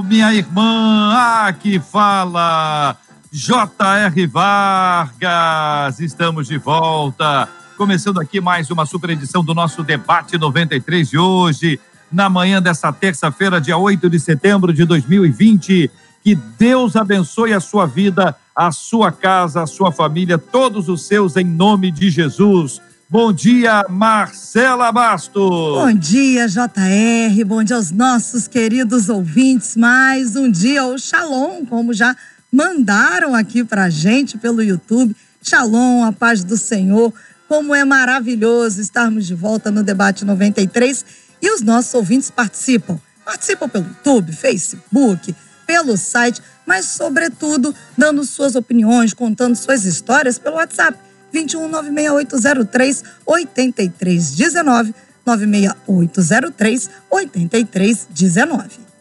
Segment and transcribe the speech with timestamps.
[0.00, 1.12] minha irmã.
[1.44, 2.96] Aqui fala
[3.32, 4.26] J.R.
[4.28, 5.98] Vargas.
[5.98, 7.48] Estamos de volta.
[7.76, 11.80] Começando aqui mais uma super edição do nosso debate 93 de hoje
[12.12, 15.90] na manhã dessa terça-feira, dia 8 de setembro de 2020.
[16.22, 21.36] Que Deus abençoe a sua vida, a sua casa, a sua família, todos os seus,
[21.36, 22.80] em nome de Jesus.
[23.12, 25.34] Bom dia, Marcela Bastos.
[25.34, 27.44] Bom dia, JR.
[27.44, 29.76] Bom dia aos nossos queridos ouvintes.
[29.76, 32.16] Mais um dia, o Shalom, como já
[32.50, 35.14] mandaram aqui pra gente pelo YouTube.
[35.42, 37.12] Shalom, a paz do Senhor.
[37.46, 41.04] Como é maravilhoso estarmos de volta no Debate 93
[41.42, 42.98] e os nossos ouvintes participam.
[43.26, 45.36] Participam pelo YouTube, Facebook,
[45.66, 51.11] pelo site, mas, sobretudo, dando suas opiniões, contando suas histórias pelo WhatsApp.
[51.32, 54.94] 21 96803 8319
[55.24, 58.92] 96803 8319.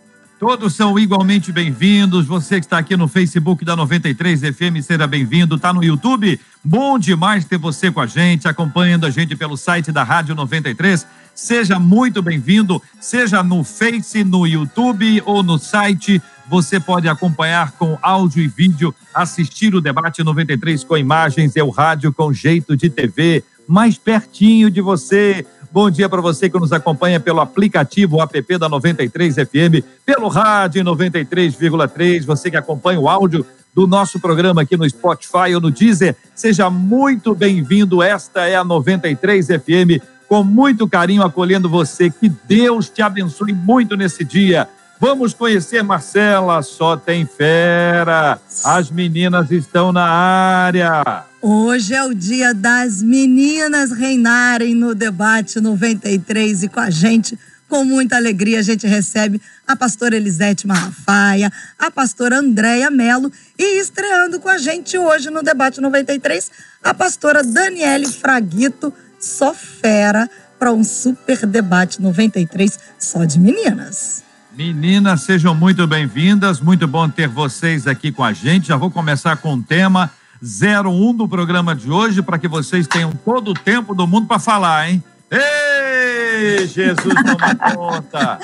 [0.42, 2.26] Todos são igualmente bem-vindos.
[2.26, 5.56] Você que está aqui no Facebook da 93 FM, seja bem-vindo.
[5.56, 6.40] Está no YouTube?
[6.64, 11.06] Bom demais ter você com a gente, acompanhando a gente pelo site da Rádio 93.
[11.34, 16.22] Seja muito bem-vindo, seja no Face, no YouTube ou no site.
[16.50, 21.70] Você pode acompanhar com áudio e vídeo, assistir o debate 93 com imagens, é o
[21.70, 25.46] rádio com jeito de TV, mais pertinho de você.
[25.72, 30.84] Bom dia para você que nos acompanha pelo aplicativo app da 93 FM, pelo rádio
[30.84, 36.16] 93,3, você que acompanha o áudio do nosso programa aqui no Spotify ou no Deezer,
[36.36, 38.04] seja muito bem-vindo.
[38.04, 42.10] Esta é a 93 FM, com muito carinho acolhendo você.
[42.10, 44.66] Que Deus te abençoe muito nesse dia.
[44.98, 48.40] Vamos conhecer Marcela, só tem fera.
[48.64, 51.26] As meninas estão na área.
[51.42, 57.84] Hoje é o dia das meninas reinarem no debate 93 e com a gente, com
[57.84, 63.30] muita alegria, a gente recebe a pastora Elisete Malafaia, a pastora Andréia Melo
[63.60, 66.50] e estreando com a gente hoje no debate 93,
[66.82, 74.24] a pastora Daniele Fraguito, só fera para um super debate 93 só de meninas.
[74.56, 76.60] Meninas, sejam muito bem-vindas.
[76.60, 78.68] Muito bom ter vocês aqui com a gente.
[78.68, 80.12] Já vou começar com o tema
[80.44, 84.40] 01 do programa de hoje para que vocês tenham todo o tempo do mundo para
[84.40, 85.04] falar, hein?
[85.32, 88.40] Ei, Jesus toma conta.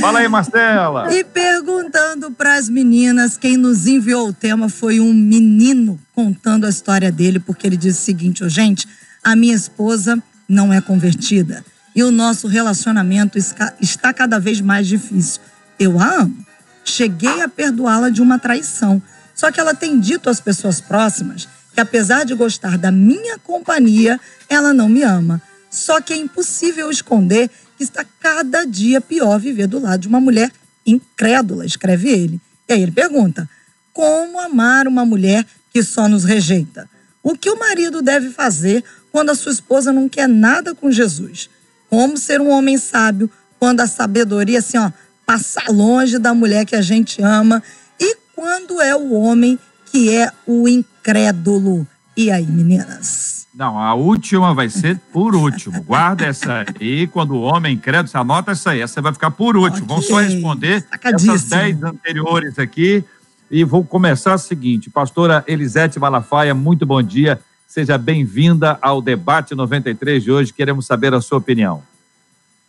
[0.00, 1.12] Fala aí, Marcela.
[1.14, 6.70] E perguntando para as meninas, quem nos enviou o tema foi um menino contando a
[6.70, 8.88] história dele, porque ele disse o seguinte: oh, gente,
[9.24, 11.64] a minha esposa não é convertida
[11.94, 13.38] e o nosso relacionamento
[13.80, 15.40] está cada vez mais difícil.
[15.78, 16.44] Eu a amo.
[16.84, 19.00] Cheguei a perdoá-la de uma traição.
[19.34, 24.20] Só que ela tem dito às pessoas próximas que, apesar de gostar da minha companhia,
[24.48, 25.40] ela não me ama.
[25.70, 30.20] Só que é impossível esconder que está cada dia pior viver do lado de uma
[30.20, 30.52] mulher
[30.86, 32.40] incrédula, escreve ele.
[32.68, 33.48] E aí ele pergunta:
[33.92, 36.88] como amar uma mulher que só nos rejeita?
[37.22, 41.48] O que o marido deve fazer quando a sua esposa não quer nada com Jesus?
[41.88, 43.30] Como ser um homem sábio
[43.60, 44.90] quando a sabedoria, assim, ó,
[45.24, 47.62] passa longe da mulher que a gente ama?
[47.96, 51.86] E quando é o homem que é o incrédulo?
[52.16, 53.46] E aí, meninas?
[53.54, 55.80] Não, a última vai ser por último.
[55.84, 57.06] Guarda essa aí.
[57.06, 58.80] Quando o homem incrédulo, você anota essa aí.
[58.80, 59.84] Essa vai ficar por último.
[59.84, 59.86] Okay.
[59.86, 63.04] Vamos só responder essas dez anteriores aqui.
[63.48, 64.90] E vou começar o seguinte.
[64.90, 67.40] Pastora Elisete Malafaia, muito bom dia.
[67.74, 70.52] Seja bem-vinda ao debate 93 de hoje.
[70.52, 71.82] Queremos saber a sua opinião.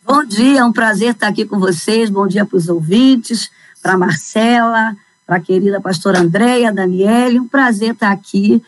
[0.04, 2.10] Bom dia, é um prazer estar aqui com vocês.
[2.10, 3.48] Bom dia para os ouvintes,
[3.80, 7.38] para Marcela, para a querida pastora Andréia, Daniele.
[7.38, 8.60] Um prazer estar aqui.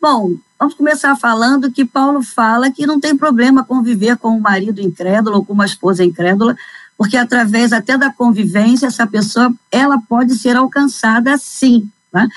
[0.00, 4.80] Bom, vamos começar falando que Paulo fala que não tem problema conviver com um marido
[4.80, 6.56] incrédulo ou com uma esposa incrédula,
[6.96, 11.90] porque através até da convivência, essa pessoa ela pode ser alcançada sim.
[12.12, 12.28] Né?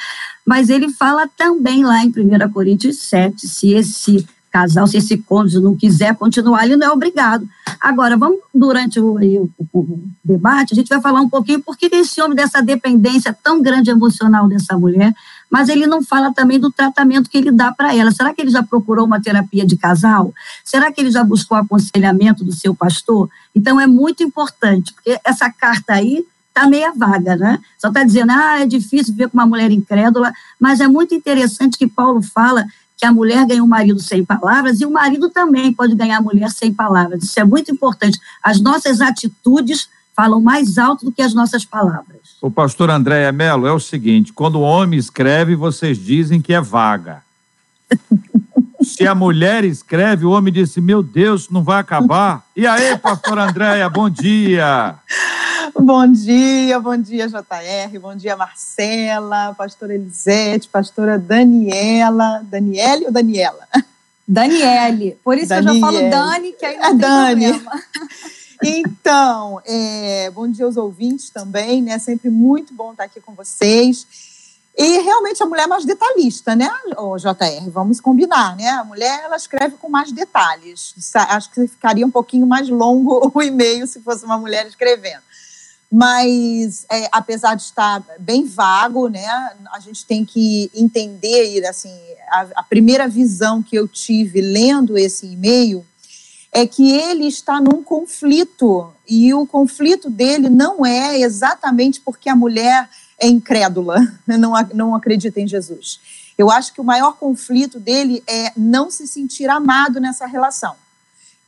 [0.45, 5.59] Mas ele fala também lá em 1 Coríntios 7, se esse casal, se esse cônjuge
[5.59, 7.49] não quiser continuar, ele não é obrigado.
[7.81, 11.89] Agora, vamos, durante o, o, o debate, a gente vai falar um pouquinho por que
[11.91, 15.11] esse homem dessa dependência tão grande emocional dessa mulher,
[15.49, 18.11] mas ele não fala também do tratamento que ele dá para ela.
[18.11, 20.31] Será que ele já procurou uma terapia de casal?
[20.63, 23.27] Será que ele já buscou aconselhamento do seu pastor?
[23.55, 26.23] Então, é muito importante, porque essa carta aí
[26.53, 27.59] está meia vaga, né?
[27.79, 31.77] Só está dizendo, ah, é difícil ver com uma mulher incrédula, mas é muito interessante
[31.77, 32.65] que Paulo fala
[32.95, 36.19] que a mulher ganha o um marido sem palavras e o marido também pode ganhar
[36.19, 37.23] a mulher sem palavras.
[37.23, 38.19] Isso é muito importante.
[38.41, 42.37] As nossas atitudes falam mais alto do que as nossas palavras.
[42.39, 46.61] O pastor Andréia Mello, é o seguinte: quando o homem escreve, vocês dizem que é
[46.61, 47.23] vaga.
[48.83, 52.45] Se a mulher escreve, o homem disse: Meu Deus, não vai acabar.
[52.55, 54.95] E aí, pastor Andréia, bom dia.
[55.71, 62.41] Bom dia, bom dia, JR, bom dia, Marcela, pastora Elisete, pastora Daniela.
[62.43, 63.67] Daniele ou Daniela?
[64.27, 65.17] Daniele.
[65.23, 65.79] Por isso Daniele.
[65.79, 67.49] que eu já falo Dani, que aí não é tem Dani.
[67.49, 67.81] problema.
[68.65, 71.99] Então, é, bom dia aos ouvintes também, né?
[71.99, 74.07] Sempre muito bom estar aqui com vocês.
[74.77, 77.69] E realmente a mulher é mais detalhista, né, o JR?
[77.69, 78.69] Vamos combinar, né?
[78.69, 80.95] A mulher ela escreve com mais detalhes.
[81.13, 85.21] Acho que ficaria um pouquinho mais longo o e-mail se fosse uma mulher escrevendo.
[85.95, 89.27] Mas é, apesar de estar bem vago, né,
[89.71, 91.95] a gente tem que entender assim
[92.31, 95.85] a, a primeira visão que eu tive lendo esse e-mail
[96.51, 102.35] é que ele está num conflito e o conflito dele não é exatamente porque a
[102.35, 102.89] mulher
[103.19, 105.99] é incrédula, não, não acredita em Jesus.
[106.35, 110.75] Eu acho que o maior conflito dele é não se sentir amado nessa relação.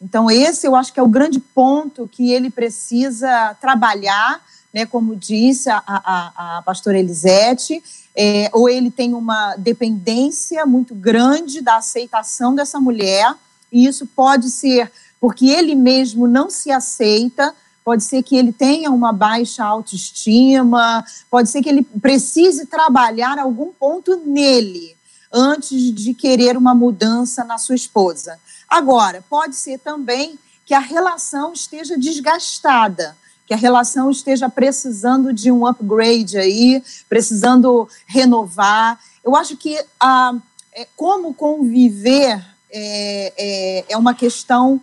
[0.01, 4.41] Então, esse eu acho que é o grande ponto que ele precisa trabalhar,
[4.73, 7.81] né, como disse a, a, a pastora Elisete,
[8.15, 13.33] é, ou ele tem uma dependência muito grande da aceitação dessa mulher,
[13.71, 17.53] e isso pode ser porque ele mesmo não se aceita,
[17.83, 23.71] pode ser que ele tenha uma baixa autoestima, pode ser que ele precise trabalhar algum
[23.71, 24.94] ponto nele
[25.35, 28.39] antes de querer uma mudança na sua esposa.
[28.69, 35.51] Agora, pode ser também que a relação esteja desgastada, que a relação esteja precisando de
[35.51, 38.97] um upgrade aí, precisando renovar.
[39.23, 40.33] Eu acho que ah,
[40.73, 44.81] é, como conviver é, é, é uma questão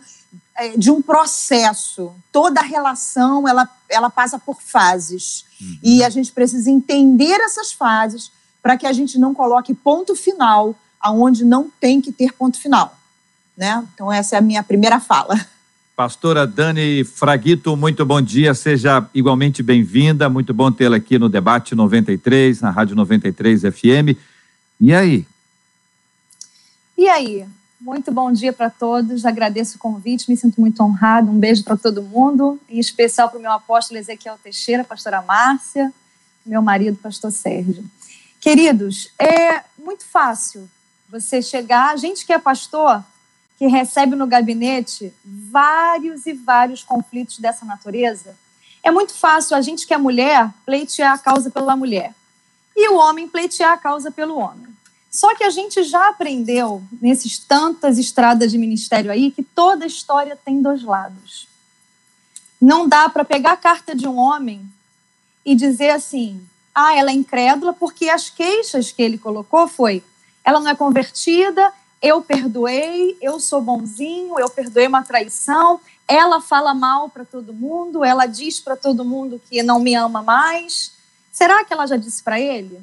[0.55, 2.13] é, de um processo.
[2.31, 5.45] Toda relação ela, ela passa por fases.
[5.59, 5.79] Uhum.
[5.83, 8.31] E a gente precisa entender essas fases
[8.63, 12.97] para que a gente não coloque ponto final aonde não tem que ter ponto final.
[13.57, 13.85] Né?
[13.93, 15.35] Então, essa é a minha primeira fala.
[15.95, 21.75] Pastora Dani Fraguito, muito bom dia, seja igualmente bem-vinda, muito bom tê-la aqui no Debate
[21.75, 24.17] 93, na Rádio 93 FM.
[24.79, 25.27] E aí?
[26.97, 27.45] E aí?
[27.79, 29.25] Muito bom dia para todos.
[29.25, 31.29] Agradeço o convite, me sinto muito honrado.
[31.29, 35.93] Um beijo para todo mundo, em especial para o meu apóstolo Ezequiel Teixeira, pastora Márcia,
[36.45, 37.83] meu marido, pastor Sérgio.
[38.43, 40.69] Queridos, é muito fácil
[41.07, 43.01] você chegar, a gente que é pastor,
[43.57, 48.37] que recebe no gabinete vários e vários conflitos dessa natureza,
[48.83, 52.13] é muito fácil a gente que é mulher pleitear a causa pela mulher
[52.75, 54.75] e o homem pleitear a causa pelo homem.
[55.09, 60.35] Só que a gente já aprendeu, nesses tantas estradas de ministério aí, que toda história
[60.35, 61.47] tem dois lados.
[62.59, 64.69] Não dá para pegar a carta de um homem
[65.45, 70.03] e dizer assim: ah, ela é incrédula, porque as queixas que ele colocou foi:
[70.43, 71.71] ela não é convertida,
[72.01, 78.03] eu perdoei, eu sou bonzinho, eu perdoei uma traição, ela fala mal para todo mundo,
[78.03, 80.91] ela diz para todo mundo que não me ama mais.
[81.31, 82.81] Será que ela já disse para ele?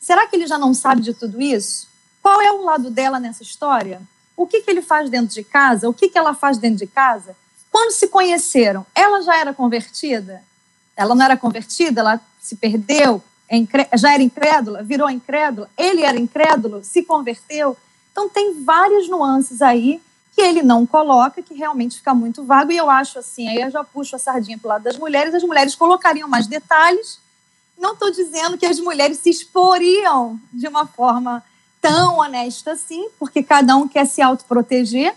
[0.00, 1.88] Será que ele já não sabe de tudo isso?
[2.22, 4.00] Qual é o lado dela nessa história?
[4.36, 5.88] O que, que ele faz dentro de casa?
[5.88, 7.36] O que, que ela faz dentro de casa?
[7.70, 10.42] Quando se conheceram, ela já era convertida?
[10.96, 13.22] Ela não era convertida, ela se perdeu,
[13.94, 17.76] já era incrédula, virou incrédula, ele era incrédulo, se converteu.
[18.10, 20.00] Então, tem várias nuances aí
[20.34, 22.72] que ele não coloca, que realmente fica muito vago.
[22.72, 25.34] E eu acho assim, aí eu já puxo a sardinha para o lado das mulheres,
[25.34, 27.20] as mulheres colocariam mais detalhes
[27.82, 31.44] não estou dizendo que as mulheres se exporiam de uma forma
[31.80, 35.12] tão honesta assim, porque cada um quer se autoproteger,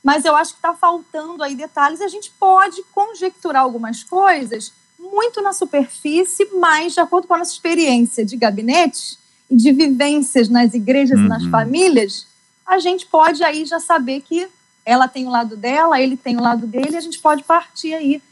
[0.00, 2.00] mas eu acho que está faltando aí detalhes.
[2.00, 4.72] A gente pode conjecturar algumas coisas
[5.10, 9.18] muito na superfície, mas de acordo com a nossa experiência de gabinete
[9.50, 11.26] e de vivências nas igrejas uhum.
[11.26, 11.50] e nas uhum.
[11.50, 12.26] famílias,
[12.66, 14.48] a gente pode aí já saber que
[14.84, 17.94] ela tem o lado dela, ele tem o lado dele, e a gente pode partir
[17.94, 18.22] aí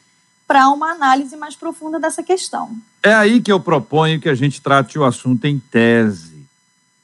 [0.46, 2.76] para uma análise mais profunda dessa questão.
[3.02, 6.42] É aí que eu proponho que a gente trate o assunto em tese.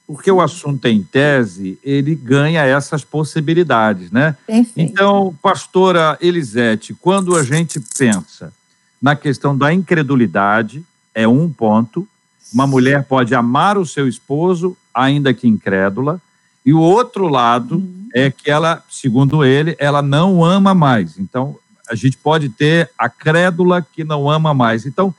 [0.05, 4.35] Porque o assunto em tese, ele ganha essas possibilidades, né?
[4.45, 4.73] Perfeito.
[4.75, 8.51] Então, pastora Elisete, quando a gente pensa
[9.01, 12.07] na questão da incredulidade, é um ponto.
[12.53, 16.21] Uma mulher pode amar o seu esposo, ainda que incrédula,
[16.65, 18.09] e o outro lado uhum.
[18.13, 21.17] é que ela, segundo ele, ela não ama mais.
[21.17, 21.55] Então,
[21.89, 24.85] a gente pode ter a crédula que não ama mais.
[24.85, 25.15] Então,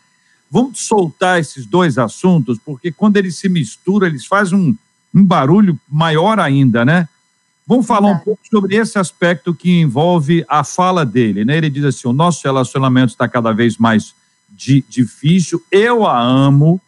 [0.51, 4.77] Vamos soltar esses dois assuntos, porque quando eles se misturam, eles fazem um,
[5.15, 7.09] um barulho maior ainda, né?
[7.71, 11.57] Vamos falar um pouco sobre esse aspecto que envolve a fala dele, né?
[11.57, 14.13] Ele diz assim: o nosso relacionamento está cada vez mais
[14.49, 16.81] di difícil, eu a amo,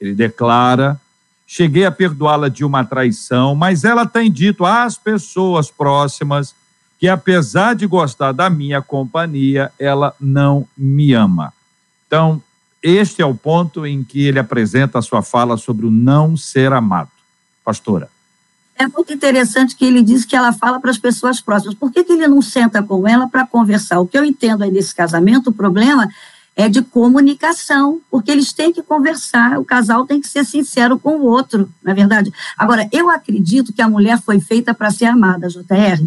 [0.00, 1.00] ele declara,
[1.46, 6.52] cheguei a perdoá-la de uma traição, mas ela tem dito às pessoas próximas
[6.98, 11.52] que, apesar de gostar da minha companhia, ela não me ama.
[12.08, 12.42] Então,
[12.82, 16.72] este é o ponto em que ele apresenta a sua fala sobre o não ser
[16.72, 17.10] amado.
[17.64, 18.13] Pastora.
[18.76, 21.74] É muito interessante que ele diz que ela fala para as pessoas próximas.
[21.74, 24.00] Por que, que ele não senta com ela para conversar?
[24.00, 26.08] O que eu entendo aí nesse casamento, o problema
[26.56, 31.16] é de comunicação, porque eles têm que conversar, o casal tem que ser sincero com
[31.16, 32.32] o outro, na é verdade.
[32.56, 36.04] Agora, eu acredito que a mulher foi feita para ser amada, JR.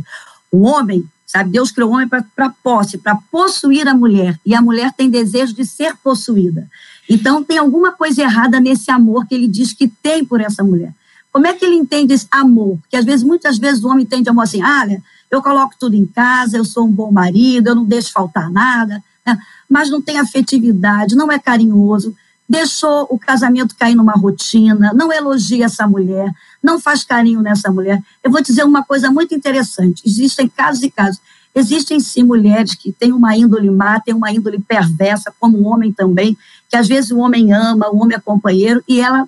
[0.52, 1.50] O homem Sabe?
[1.50, 4.40] Deus criou o homem para posse, para possuir a mulher.
[4.46, 6.70] E a mulher tem desejo de ser possuída.
[7.10, 10.94] Então, tem alguma coisa errada nesse amor que ele diz que tem por essa mulher.
[11.32, 12.78] Como é que ele entende esse amor?
[12.82, 14.88] Porque, às vezes, muitas vezes, o homem entende amor assim: ah,
[15.30, 19.04] eu coloco tudo em casa, eu sou um bom marido, eu não deixo faltar nada.
[19.26, 19.38] Né?
[19.70, 22.16] Mas não tem afetividade, não é carinhoso
[22.48, 26.32] deixou o casamento cair numa rotina, não elogia essa mulher,
[26.64, 28.02] não faz carinho nessa mulher.
[28.24, 31.20] Eu vou dizer uma coisa muito interessante: existem casos e casos.
[31.54, 35.92] Existem sim mulheres que têm uma índole má, têm uma índole perversa, como o homem
[35.92, 36.38] também,
[36.70, 39.28] que às vezes o homem ama, o homem é companheiro, e ela,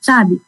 [0.00, 0.42] sabe,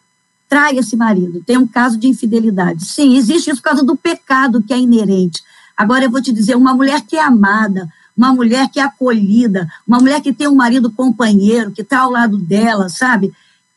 [0.52, 1.42] trai esse marido.
[1.46, 2.84] Tem um caso de infidelidade.
[2.84, 5.42] Sim, existe isso por causa do pecado que é inerente.
[5.74, 9.66] Agora eu vou te dizer, uma mulher que é amada, uma mulher que é acolhida,
[9.88, 13.32] uma mulher que tem um marido companheiro, que está ao lado dela, sabe?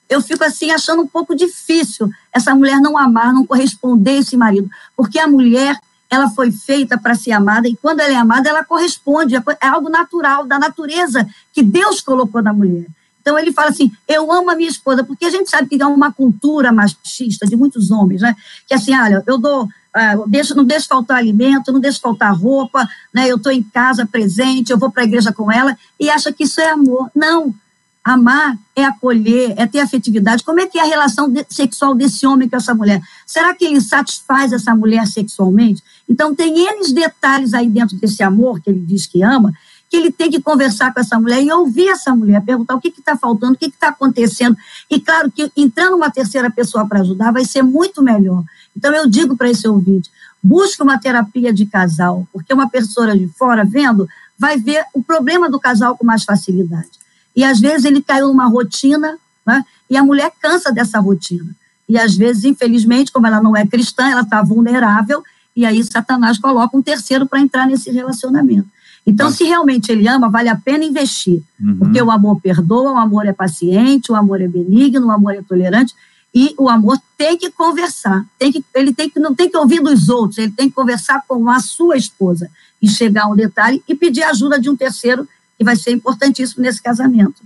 [0.10, 4.36] Eu fico assim achando um pouco difícil essa mulher não amar, não corresponder a esse
[4.36, 5.79] marido, porque a mulher
[6.10, 9.89] ela foi feita para ser amada e quando ela é amada ela corresponde, é algo
[9.89, 12.86] natural da natureza que Deus colocou na mulher.
[13.25, 15.86] Então ele fala assim: eu amo a minha esposa, porque a gente sabe que é
[15.88, 18.36] uma cultura machista de muitos homens, né?
[18.67, 22.88] Que assim, olha, eu dou ah, deixo, não deixo faltar alimento, não deixo faltar roupa,
[23.13, 23.32] né?
[23.32, 26.44] eu estou em casa presente, eu vou para a igreja com ela, e acha que
[26.44, 27.10] isso é amor.
[27.15, 27.55] Não.
[28.03, 30.44] Amar é acolher, é ter afetividade.
[30.44, 33.01] Como é que é a relação sexual desse homem com essa mulher?
[33.25, 35.82] Será que ele satisfaz essa mulher sexualmente?
[36.08, 39.51] Então, tem N detalhes aí dentro desse amor que ele diz que ama,
[39.89, 42.89] que ele tem que conversar com essa mulher e ouvir essa mulher, perguntar o que
[42.89, 44.58] está faltando, o que está acontecendo.
[44.89, 48.44] E claro que entrando uma terceira pessoa para ajudar vai ser muito melhor.
[48.75, 50.10] Então, eu digo para esse ouvinte:
[50.42, 55.50] busque uma terapia de casal, porque uma pessoa de fora vendo vai ver o problema
[55.50, 56.89] do casal com mais facilidade.
[57.36, 61.56] E às vezes ele caiu numa rotina, né, e a mulher cansa dessa rotina.
[61.88, 65.24] E às vezes, infelizmente, como ela não é cristã, ela está vulnerável,
[65.56, 68.68] e aí Satanás coloca um terceiro para entrar nesse relacionamento.
[69.06, 71.44] Então, se realmente ele ama, vale a pena investir.
[71.60, 71.78] Uhum.
[71.78, 75.44] Porque o amor perdoa, o amor é paciente, o amor é benigno, o amor é
[75.44, 75.94] tolerante.
[76.34, 79.82] E o amor tem que conversar, tem que, ele tem que, não tem que ouvir
[79.82, 82.50] dos outros, ele tem que conversar com a sua esposa
[82.82, 85.26] e chegar a um detalhe e pedir ajuda de um terceiro,
[85.58, 87.42] que vai ser importantíssimo nesse casamento.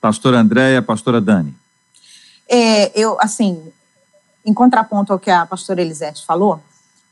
[0.00, 1.54] Pastora Andréia, pastora Dani.
[2.48, 3.60] É, eu, assim,
[4.44, 6.62] em contraponto ao que a pastora Elisete falou,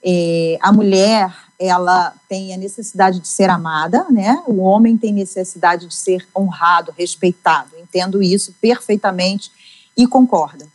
[0.03, 4.43] é, a mulher, ela tem a necessidade de ser amada, né?
[4.47, 7.71] O homem tem necessidade de ser honrado, respeitado.
[7.79, 9.51] Entendo isso perfeitamente
[9.97, 10.71] e concordo.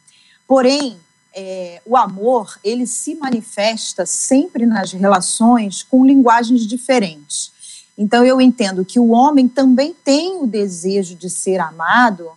[0.48, 0.98] Porém,
[1.34, 7.52] é, o amor ele se manifesta sempre nas relações com linguagens diferentes.
[7.98, 12.30] Então eu entendo que o homem também tem o desejo de ser amado,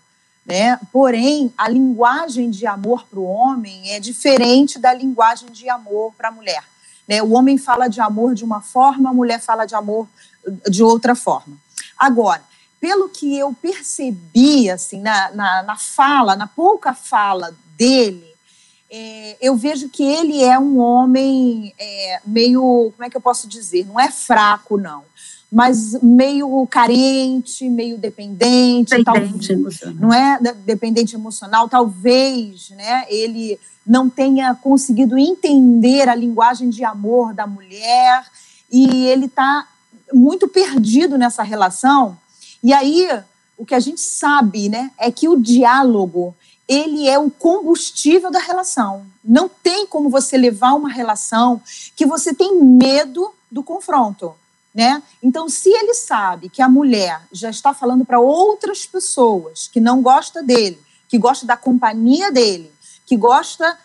[0.45, 0.81] né?
[0.91, 6.29] Porém a linguagem de amor para o homem é diferente da linguagem de amor para
[6.29, 6.65] a mulher.
[7.09, 7.23] Né?
[7.23, 10.07] O homem fala de amor de uma forma, a mulher fala de amor
[10.69, 11.57] de outra forma.
[11.99, 12.43] Agora,
[12.81, 18.29] pelo que eu percebi assim na, na, na fala, na pouca fala dele,
[18.91, 23.49] é, eu vejo que ele é um homem é, meio, como é que eu posso
[23.49, 23.87] dizer?
[23.87, 25.05] Não é fraco, não,
[25.51, 29.95] mas meio carente, meio dependente, dependente emocional.
[29.99, 31.69] não é dependente emocional.
[31.69, 33.07] Talvez, né?
[33.09, 38.27] Ele não tenha conseguido entender a linguagem de amor da mulher
[38.71, 39.67] e ele está
[40.13, 42.19] muito perdido nessa relação.
[42.63, 43.09] E aí
[43.59, 46.35] o que a gente sabe, né, é que o diálogo
[46.69, 49.07] ele é o combustível da relação.
[49.25, 51.61] Não tem como você levar uma relação
[51.97, 54.35] que você tem medo do confronto,
[54.79, 55.03] né?
[55.21, 60.01] Então, se ele sabe que a mulher já está falando para outras pessoas que não
[60.01, 62.71] gosta dele, que gosta da companhia dele,
[63.05, 63.77] que gosta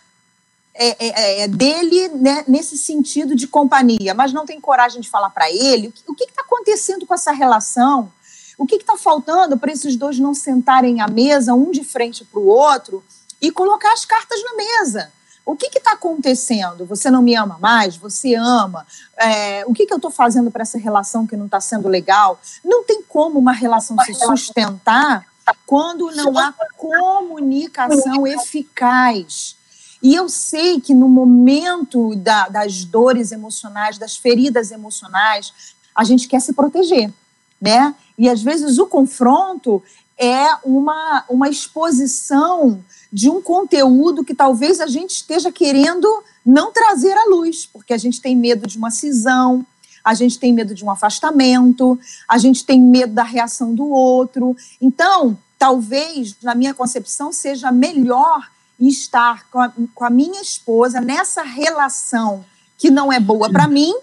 [0.72, 5.32] é, é, é dele né, nesse sentido de companhia, mas não tem coragem de falar
[5.32, 8.12] para ele o que está acontecendo com essa relação
[8.56, 12.40] O que está faltando para esses dois não sentarem à mesa, um de frente para
[12.40, 13.04] o outro,
[13.42, 15.12] e colocar as cartas na mesa?
[15.46, 16.86] O que está acontecendo?
[16.86, 17.98] Você não me ama mais?
[17.98, 18.86] Você ama?
[19.18, 22.40] É, o que, que eu estou fazendo para essa relação que não está sendo legal?
[22.64, 25.26] Não tem como uma relação se sustentar
[25.66, 29.58] quando não há comunicação eficaz.
[30.02, 36.28] E eu sei que no momento da, das dores emocionais, das feridas emocionais, a gente
[36.28, 37.12] quer se proteger,
[37.60, 37.94] né?
[38.18, 39.82] E às vezes o confronto
[40.17, 46.08] é uma, uma exposição de um conteúdo que talvez a gente esteja querendo
[46.46, 49.65] não trazer à luz, porque a gente tem medo de uma cisão,
[50.03, 54.55] a gente tem medo de um afastamento, a gente tem medo da reação do outro.
[54.82, 61.43] Então, talvez, na minha concepção, seja melhor estar com a, com a minha esposa nessa
[61.43, 62.43] relação
[62.77, 63.93] que não é boa para mim,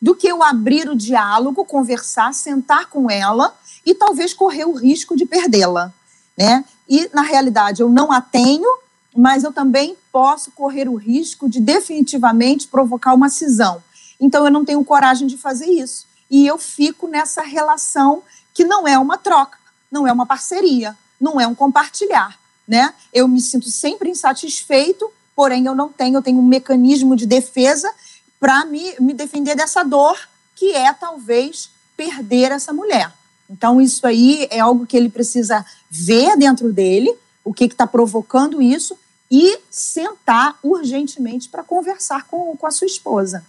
[0.00, 3.54] do que eu abrir o diálogo, conversar, sentar com ela
[3.84, 5.92] e talvez correr o risco de perdê-la,
[6.36, 6.64] né?
[6.88, 8.68] E na realidade eu não a tenho,
[9.16, 13.82] mas eu também posso correr o risco de definitivamente provocar uma cisão.
[14.20, 16.06] Então eu não tenho coragem de fazer isso.
[16.30, 18.22] E eu fico nessa relação
[18.52, 19.58] que não é uma troca,
[19.90, 22.92] não é uma parceria, não é um compartilhar, né?
[23.12, 27.92] Eu me sinto sempre insatisfeito, porém eu não tenho, eu tenho um mecanismo de defesa
[28.40, 30.18] para me, me defender dessa dor
[30.54, 33.12] que é talvez perder essa mulher.
[33.48, 38.62] Então, isso aí é algo que ele precisa ver dentro dele, o que está provocando
[38.62, 38.98] isso,
[39.30, 43.44] e sentar urgentemente para conversar com, com a sua esposa.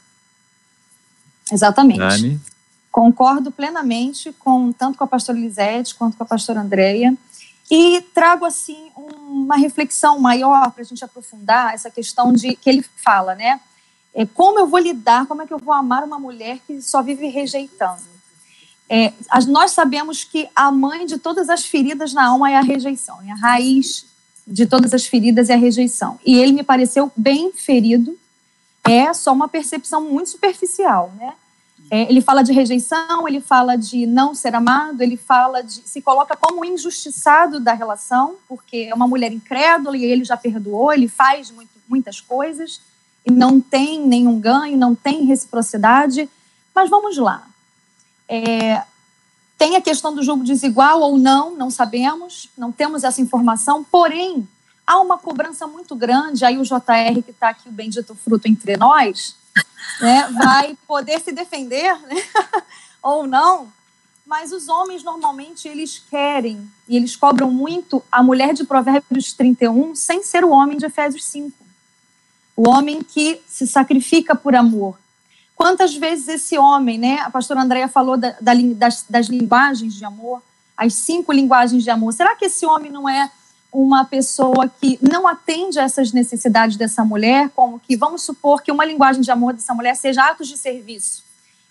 [1.51, 1.99] Exatamente.
[1.99, 2.41] Dani.
[2.91, 7.15] Concordo plenamente com tanto com a pastora Elisete quanto com a pastora Andreia.
[7.69, 12.85] E trago, assim, uma reflexão maior para a gente aprofundar essa questão de que ele
[13.03, 13.59] fala, né?
[14.13, 17.01] É, como eu vou lidar, como é que eu vou amar uma mulher que só
[17.01, 18.14] vive rejeitando?
[18.89, 19.13] É,
[19.47, 23.31] nós sabemos que a mãe de todas as feridas na alma é a rejeição, é
[23.31, 24.05] a raiz
[24.47, 26.19] de todas as feridas é a rejeição.
[26.25, 28.17] E ele me pareceu bem ferido,
[28.83, 31.33] é só uma percepção muito superficial, né?
[31.89, 36.01] É, ele fala de rejeição, ele fala de não ser amado, ele fala de se
[36.01, 41.07] coloca como injustiçado da relação, porque é uma mulher incrédula e ele já perdoou, ele
[41.07, 42.81] faz muito, muitas coisas
[43.23, 46.27] e não tem nenhum ganho, não tem reciprocidade.
[46.73, 47.47] Mas vamos lá.
[48.27, 48.83] É,
[49.57, 54.47] tem a questão do jogo desigual ou não, não sabemos, não temos essa informação, porém,
[54.85, 58.75] há uma cobrança muito grande, aí o JR, que está aqui, o bendito fruto entre
[58.77, 59.35] nós,
[60.01, 62.21] né, vai poder se defender, né,
[63.01, 63.71] ou não,
[64.25, 69.95] mas os homens, normalmente, eles querem, e eles cobram muito a mulher de Provérbios 31,
[69.95, 71.55] sem ser o homem de Efésios 5.
[72.57, 74.97] O homem que se sacrifica por amor,
[75.55, 77.19] Quantas vezes esse homem, né?
[77.19, 80.43] A pastora Andréia falou da, da, das, das linguagens de amor,
[80.75, 82.11] as cinco linguagens de amor.
[82.11, 83.31] Será que esse homem não é
[83.71, 88.71] uma pessoa que não atende a essas necessidades dessa mulher, como que vamos supor que
[88.71, 91.23] uma linguagem de amor dessa mulher seja atos de serviço.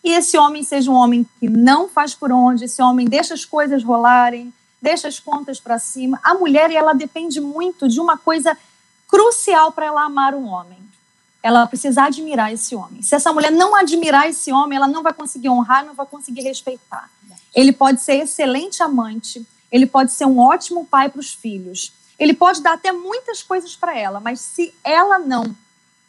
[0.03, 3.47] E esse homem seja um homem que não faz por onde, esse homem deixa as
[3.47, 6.21] coisas rolarem, deixa as contas para cima.
[6.23, 8.57] A mulher, ela depende muito de uma coisa
[9.09, 10.84] crucial para ela amar um homem
[11.45, 13.03] ela precisa admirar esse homem.
[13.03, 16.41] Se essa mulher não admirar esse homem, ela não vai conseguir honrar, não vai conseguir
[16.41, 17.11] respeitar.
[17.55, 22.33] Ele pode ser excelente amante, ele pode ser um ótimo pai para os filhos, ele
[22.33, 25.55] pode dar até muitas coisas para ela, mas se ela não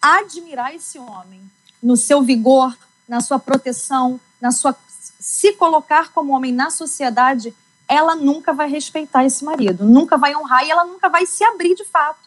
[0.01, 1.41] admirar esse homem
[1.83, 2.73] no seu vigor,
[3.05, 4.73] na sua proteção, na sua
[5.19, 7.53] se colocar como homem na sociedade,
[7.89, 11.75] ela nunca vai respeitar esse marido, nunca vai honrar e ela nunca vai se abrir
[11.75, 12.25] de fato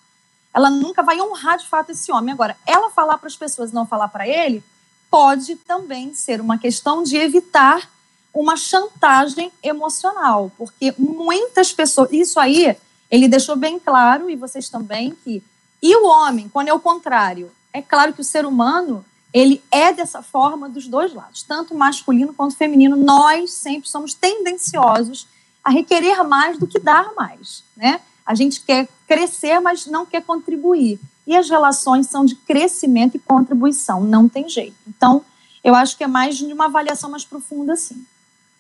[0.55, 2.33] ela nunca vai honrar de fato esse homem.
[2.33, 4.63] Agora, ela falar para as pessoas não falar para ele,
[5.11, 7.89] pode também ser uma questão de evitar
[8.33, 12.77] uma chantagem emocional, porque muitas pessoas, isso aí,
[13.11, 15.43] ele deixou bem claro, e vocês também, que.
[15.83, 17.51] E o homem, quando é o contrário?
[17.73, 22.35] É claro que o ser humano, ele é dessa forma dos dois lados, tanto masculino
[22.35, 22.97] quanto feminino.
[22.97, 25.27] Nós sempre somos tendenciosos
[25.63, 28.01] a requerer mais do que dar mais, né?
[28.29, 31.01] A gente quer crescer, mas não quer contribuir.
[31.27, 34.77] E as relações são de crescimento e contribuição, não tem jeito.
[34.87, 35.23] Então,
[35.65, 38.05] eu acho que é mais de uma avaliação mais profunda, sim.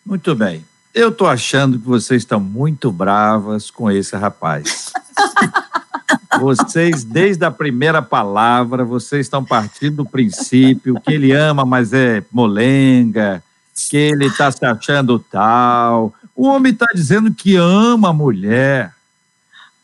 [0.06, 0.64] Muito bem.
[0.94, 4.90] Eu estou achando que vocês estão muito bravas com esse rapaz.
[6.40, 12.22] Vocês, desde a primeira palavra, vocês estão partindo do princípio que ele ama, mas é
[12.30, 13.42] molenga,
[13.90, 16.14] que ele está se achando tal.
[16.36, 18.94] O homem está dizendo que ama a mulher.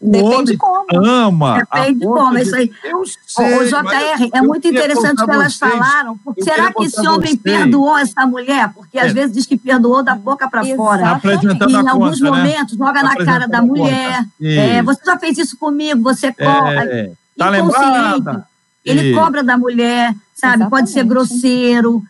[0.06, 0.84] Depende de como.
[0.92, 1.58] ama.
[1.58, 2.70] Depende de como, isso aí.
[2.84, 6.18] Eu sei, o JR, é muito interessante o que elas vocês, falaram.
[6.40, 7.42] Será que esse homem vocês.
[7.42, 8.70] perdoou essa mulher?
[8.74, 9.14] Porque às é.
[9.14, 11.20] vezes diz que perdoou da boca para fora.
[11.24, 12.30] E em alguns conta, né?
[12.30, 12.86] momentos né?
[12.86, 14.26] joga na cara da mulher.
[14.42, 16.84] É, você já fez isso comigo, você cobra.
[16.84, 17.12] É.
[17.36, 18.46] Tá lembrada?
[18.84, 19.14] Ele e...
[19.14, 20.56] cobra da mulher, sabe?
[20.56, 20.70] Exatamente.
[20.70, 22.02] Pode ser grosseiro,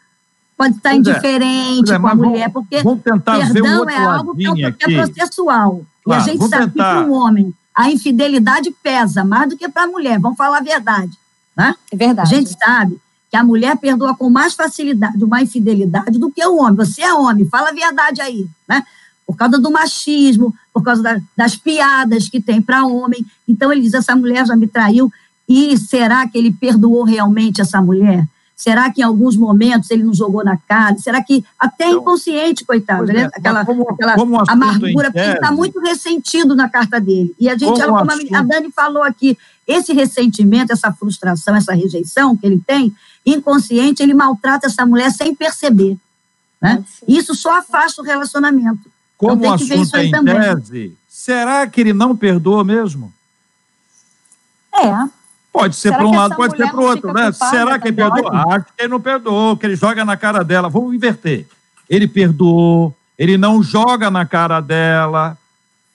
[0.59, 0.97] pode estar é.
[0.97, 1.99] indiferente é.
[1.99, 2.83] com a mulher, porque
[3.25, 5.83] perdão é algo que é, é processual.
[6.05, 6.73] Claro, e a gente sabe tentar...
[6.73, 10.59] que para um homem a infidelidade pesa mais do que para a mulher, vamos falar
[10.59, 11.13] a verdade.
[11.57, 11.75] Né?
[11.91, 12.35] É verdade.
[12.35, 16.57] A gente sabe que a mulher perdoa com mais facilidade uma infidelidade do que o
[16.57, 16.77] homem.
[16.77, 18.85] Você é homem, fala a verdade aí, né?
[19.27, 23.25] Por causa do machismo, por causa da, das piadas que tem para homem.
[23.49, 25.11] Então ele diz: essa mulher já me traiu.
[25.49, 28.27] E será que ele perdoou realmente essa mulher?
[28.57, 30.97] Será que em alguns momentos ele não jogou na cara?
[30.99, 33.29] Será que até então, inconsciente, coitado, né?
[33.35, 37.35] Aquela, como, aquela como amargura, porque ele está muito ressentido na carta dele.
[37.39, 39.37] E a gente, como, como a Dani falou aqui,
[39.67, 42.95] esse ressentimento, essa frustração, essa rejeição que ele tem,
[43.27, 45.97] inconsciente, ele maltrata essa mulher sem perceber.
[46.61, 46.85] Né?
[47.09, 48.91] Isso só afasta o relacionamento.
[49.17, 50.35] Como então, o assunto é em também.
[50.37, 53.13] tese, será que ele não perdoa mesmo?
[54.75, 55.24] É.
[55.55, 57.31] Pode ser para um lado, pode ser para o outro, né?
[57.31, 58.29] Será que ele perdoou?
[58.29, 60.69] Acho que ele não perdoou, que ele joga na cara dela.
[60.69, 61.47] Vamos inverter.
[61.89, 65.39] Ele perdoou, ele não joga na cara dela.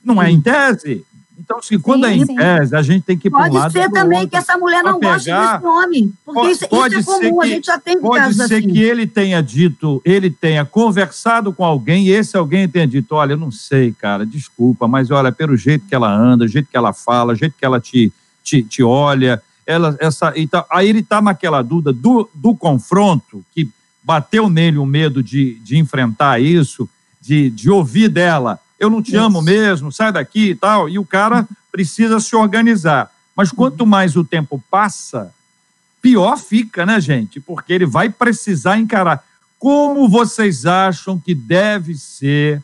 [0.01, 1.05] Não é em tese?
[1.37, 2.35] Então, se quando sim, é em sim.
[2.37, 3.51] tese, a gente tem que ir para um.
[3.51, 6.13] Pode ser também outro, que essa mulher não goste desse homem.
[6.23, 8.67] Porque pode, isso, pode isso é comum, que, a gente já tem Pode ser assim.
[8.69, 13.33] que ele tenha dito, ele tenha conversado com alguém e esse alguém tenha dito: olha,
[13.33, 16.77] eu não sei, cara, desculpa, mas olha, pelo jeito que ela anda, o jeito que
[16.77, 21.01] ela fala, o jeito que ela te, te, te olha, ela, essa, então, aí ele
[21.01, 23.69] está naquela dúvida do, do confronto, que
[24.03, 26.89] bateu nele o medo de, de enfrentar isso,
[27.21, 29.19] de, de ouvir dela, eu não te isso.
[29.19, 33.11] amo mesmo, sai daqui e tal, e o cara precisa se organizar.
[33.35, 35.31] Mas quanto mais o tempo passa,
[36.01, 37.39] pior fica, né, gente?
[37.39, 39.23] Porque ele vai precisar encarar.
[39.59, 42.63] Como vocês acham que deve ser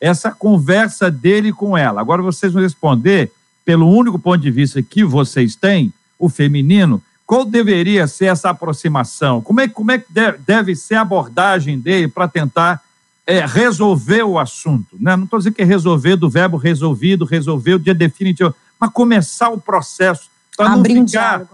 [0.00, 2.00] essa conversa dele com ela?
[2.00, 3.32] Agora vocês vão responder
[3.64, 9.40] pelo único ponto de vista que vocês têm, o feminino, qual deveria ser essa aproximação?
[9.40, 10.06] Como é, como é que
[10.46, 12.82] deve ser a abordagem dele para tentar
[13.26, 14.96] é, resolver o assunto?
[15.00, 15.16] Né?
[15.16, 19.48] Não estou dizendo que é resolver do verbo resolvido, resolver o dia definitivo, mas começar
[19.48, 21.46] o processo para não, ficar,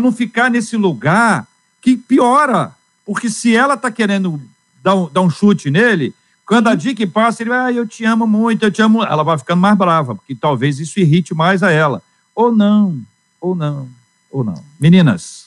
[0.00, 1.46] não ficar nesse lugar
[1.82, 2.72] que piora.
[3.04, 4.40] Porque se ela está querendo
[4.82, 6.14] dar um, dar um chute nele,
[6.46, 6.76] quando a uhum.
[6.76, 9.02] dica passa, ele vai, ah, eu te amo muito, eu te amo.
[9.02, 12.00] Ela vai ficando mais brava, porque talvez isso irrite mais a ela.
[12.34, 13.00] Ou não,
[13.40, 13.88] ou não
[14.30, 14.62] ou não?
[14.78, 15.46] Meninas.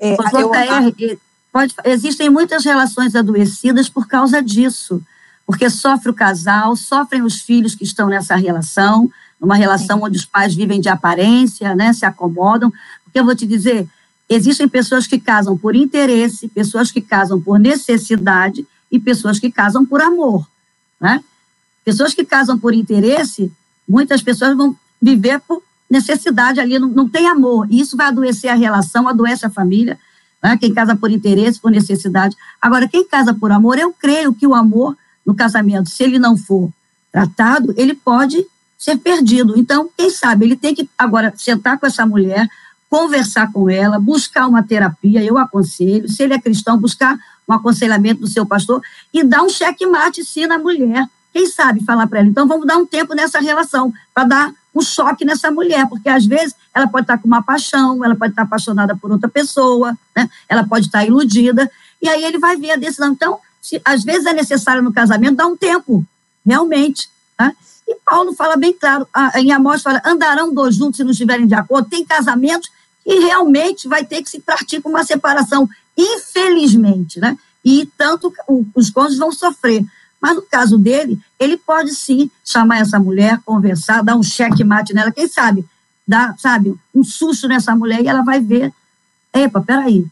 [0.00, 1.18] É, eu...
[1.52, 5.02] pode, existem muitas relações adoecidas por causa disso,
[5.46, 10.04] porque sofre o casal, sofrem os filhos que estão nessa relação, numa relação Sim.
[10.04, 12.72] onde os pais vivem de aparência, né, se acomodam.
[13.04, 13.88] Porque eu vou te dizer,
[14.28, 19.84] existem pessoas que casam por interesse, pessoas que casam por necessidade e pessoas que casam
[19.86, 20.46] por amor,
[21.00, 21.22] né?
[21.84, 23.50] Pessoas que casam por interesse,
[23.88, 27.66] muitas pessoas vão viver por necessidade ali, não, não tem amor.
[27.70, 29.98] E isso vai adoecer a relação, adoece a família.
[30.42, 30.56] Né?
[30.58, 32.36] Quem casa por interesse, por necessidade.
[32.60, 36.36] Agora, quem casa por amor, eu creio que o amor no casamento, se ele não
[36.36, 36.70] for
[37.12, 38.44] tratado, ele pode
[38.78, 39.58] ser perdido.
[39.58, 42.48] Então, quem sabe, ele tem que agora sentar com essa mulher,
[42.88, 48.20] conversar com ela, buscar uma terapia, eu aconselho, se ele é cristão, buscar um aconselhamento
[48.20, 48.80] do seu pastor
[49.12, 51.06] e dar um checkmate sim na mulher.
[51.32, 54.82] Quem sabe falar para ela, então vamos dar um tempo nessa relação, para dar um
[54.82, 58.42] choque nessa mulher, porque às vezes ela pode estar com uma paixão, ela pode estar
[58.42, 60.28] apaixonada por outra pessoa, né?
[60.48, 63.12] ela pode estar iludida, e aí ele vai ver a decisão.
[63.12, 66.04] Então, se, às vezes é necessário no casamento dar um tempo,
[66.46, 67.08] realmente.
[67.36, 67.52] Tá?
[67.86, 71.54] E Paulo fala bem claro, em Amós fala, andarão dois juntos se não estiverem de
[71.54, 71.88] acordo.
[71.88, 72.70] Tem casamentos
[73.02, 77.36] que realmente vai ter que se partir com uma separação, infelizmente, né?
[77.64, 78.32] E tanto
[78.74, 79.84] os cônjuges vão sofrer.
[80.20, 84.92] Mas no caso dele, ele pode sim chamar essa mulher, conversar, dar um cheque mate
[84.92, 85.64] nela, quem sabe,
[86.06, 88.72] dar, sabe, um susto nessa mulher e ela vai ver,
[89.32, 90.04] epa, peraí,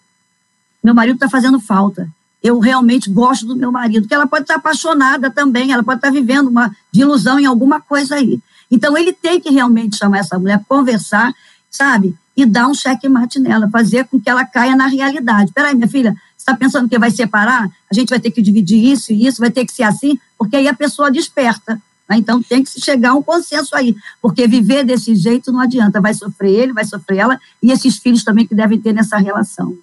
[0.82, 2.08] meu marido está fazendo falta.
[2.42, 5.98] Eu realmente gosto do meu marido, que ela pode estar tá apaixonada também, ela pode
[5.98, 8.40] estar tá vivendo uma ilusão em alguma coisa aí.
[8.70, 11.32] Então ele tem que realmente chamar essa mulher, conversar,
[11.68, 15.52] sabe, e dar um cheque mate nela, fazer com que ela caia na realidade.
[15.52, 16.14] Peraí, minha filha,
[16.46, 17.68] está pensando que vai separar?
[17.90, 20.54] A gente vai ter que dividir isso e isso, vai ter que ser assim, porque
[20.54, 21.82] aí a pessoa desperta.
[22.08, 22.18] Né?
[22.18, 26.00] Então tem que se chegar a um consenso aí, porque viver desse jeito não adianta,
[26.00, 29.76] vai sofrer ele, vai sofrer ela e esses filhos também que devem ter nessa relação.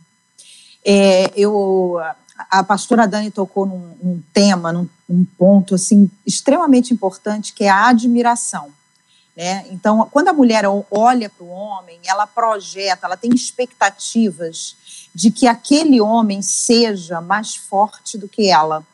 [0.85, 1.97] É, eu,
[2.49, 7.69] a pastora Dani tocou num, num tema, num, num, ponto assim extremamente importante, que é
[7.69, 8.69] a admiração.
[9.35, 9.65] Né?
[9.71, 14.75] Então, quando a mulher olha para o homem, ela projeta, ela tem expectativas
[15.13, 18.85] de que aquele homem seja mais forte do que ela.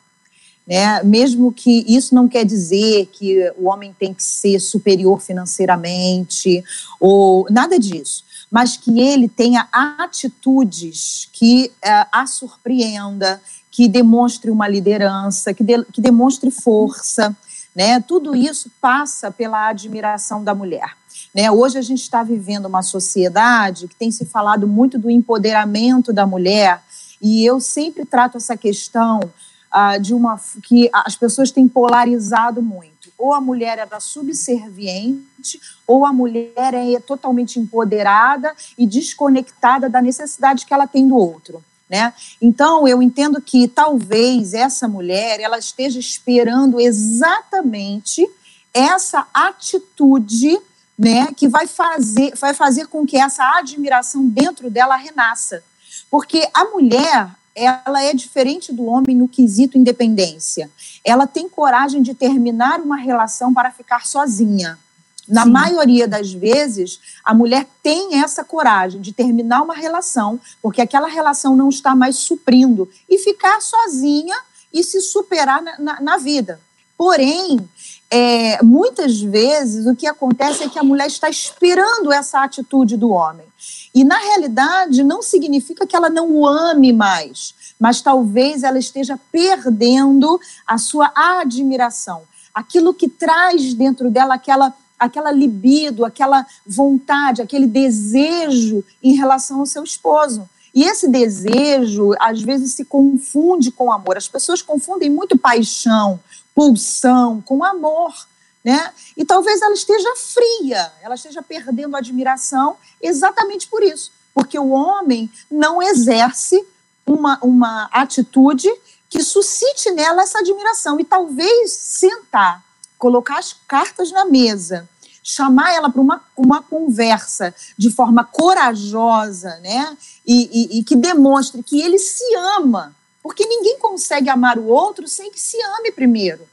[0.66, 1.02] Né?
[1.02, 6.62] Mesmo que isso não quer dizer que o homem tem que ser superior financeiramente,
[7.00, 14.68] ou nada disso, mas que ele tenha atitudes que uh, a surpreenda, que demonstre uma
[14.68, 17.34] liderança, que, de, que demonstre força.
[17.74, 18.00] Né?
[18.00, 20.99] Tudo isso passa pela admiração da mulher.
[21.34, 21.50] Né?
[21.50, 26.26] Hoje a gente está vivendo uma sociedade que tem se falado muito do empoderamento da
[26.26, 26.82] mulher,
[27.20, 33.12] e eu sempre trato essa questão uh, de uma que as pessoas têm polarizado muito.
[33.16, 40.64] Ou a mulher era subserviente, ou a mulher é totalmente empoderada e desconectada da necessidade
[40.64, 41.62] que ela tem do outro.
[41.88, 42.14] Né?
[42.40, 48.28] Então, eu entendo que talvez essa mulher ela esteja esperando exatamente
[48.72, 50.58] essa atitude
[51.00, 55.64] né, que vai fazer, vai fazer com que essa admiração dentro dela renasça.
[56.10, 60.70] Porque a mulher, ela é diferente do homem no quesito independência.
[61.02, 64.78] Ela tem coragem de terminar uma relação para ficar sozinha.
[65.26, 65.50] Na Sim.
[65.50, 71.56] maioria das vezes, a mulher tem essa coragem de terminar uma relação, porque aquela relação
[71.56, 74.36] não está mais suprindo, e ficar sozinha
[74.70, 76.60] e se superar na, na, na vida.
[77.00, 77.66] Porém,
[78.10, 83.10] é, muitas vezes o que acontece é que a mulher está esperando essa atitude do
[83.10, 83.46] homem.
[83.94, 89.18] E, na realidade, não significa que ela não o ame mais, mas talvez ela esteja
[89.30, 92.22] perdendo a sua admiração.
[92.52, 99.66] Aquilo que traz dentro dela aquela aquela libido, aquela vontade, aquele desejo em relação ao
[99.66, 100.46] seu esposo.
[100.74, 104.18] E esse desejo, às vezes, se confunde com amor.
[104.18, 106.20] As pessoas confundem muito paixão,
[106.54, 108.14] pulsão com amor.
[108.62, 108.92] Né?
[109.16, 115.30] E talvez ela esteja fria, ela esteja perdendo admiração exatamente por isso, porque o homem
[115.50, 116.62] não exerce
[117.06, 118.68] uma, uma atitude
[119.08, 121.00] que suscite nela essa admiração.
[121.00, 122.62] E talvez sentar
[122.96, 124.88] colocar as cartas na mesa,
[125.22, 129.96] chamar ela para uma, uma conversa de forma corajosa, né?
[130.26, 132.24] E, e, e, que demonstre que ele se
[132.58, 136.48] ama, porque ninguém consegue amar o outro sem que se ame primeiro.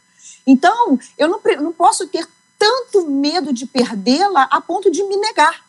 [0.46, 2.28] Então, eu não, não posso ter
[2.58, 5.66] tanto medo de perdê-la a ponto de me negar,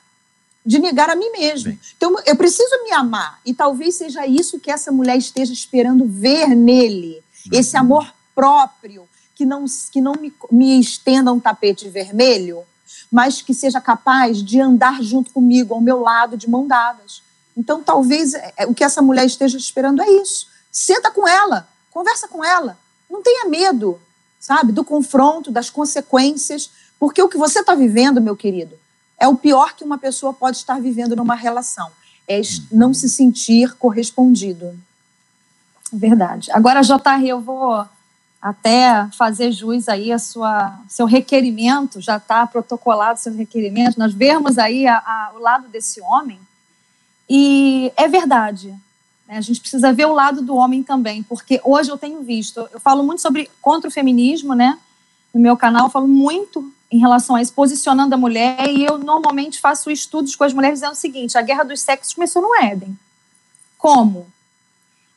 [0.65, 1.71] de negar a mim mesmo.
[1.71, 1.81] Bem.
[1.97, 6.49] Então, eu preciso me amar, e talvez seja isso que essa mulher esteja esperando ver
[6.49, 7.83] nele, esse uhum.
[7.83, 12.65] amor próprio, que não, que não me, me estenda um tapete vermelho,
[13.11, 17.23] mas que seja capaz de andar junto comigo, ao meu lado, de mão dadas.
[17.57, 20.49] Então, talvez é, é, o que essa mulher esteja esperando é isso.
[20.79, 22.79] Senta com ela, conversa com ela.
[23.11, 24.01] Não tenha medo,
[24.39, 28.79] sabe, do confronto, das consequências, porque o que você está vivendo, meu querido,
[29.19, 31.91] é o pior que uma pessoa pode estar vivendo numa relação.
[32.29, 34.79] É não se sentir correspondido.
[35.93, 36.49] Verdade.
[36.53, 37.85] Agora, JR, eu vou
[38.41, 44.59] até fazer jus aí a sua seu requerimento, já está protocolado seu requerimento, nós vemos
[44.59, 46.39] aí a, a, o lado desse homem,
[47.29, 48.73] e é verdade?
[49.37, 52.81] A gente precisa ver o lado do homem também, porque hoje eu tenho visto, eu
[52.81, 54.79] falo muito sobre contra o feminismo, né,
[55.35, 58.97] no meu canal, eu falo muito em relação a isso, posicionando a mulher, e eu
[58.97, 62.55] normalmente faço estudos com as mulheres dizendo o seguinte, a guerra dos sexos começou no
[62.55, 62.99] Éden.
[63.77, 64.27] Como?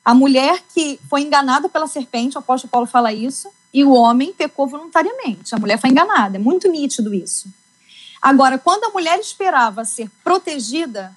[0.03, 4.33] A mulher que foi enganada pela serpente, o apóstolo Paulo fala isso, e o homem
[4.33, 5.55] pecou voluntariamente.
[5.55, 7.47] A mulher foi enganada, é muito nítido isso.
[8.21, 11.15] Agora, quando a mulher esperava ser protegida,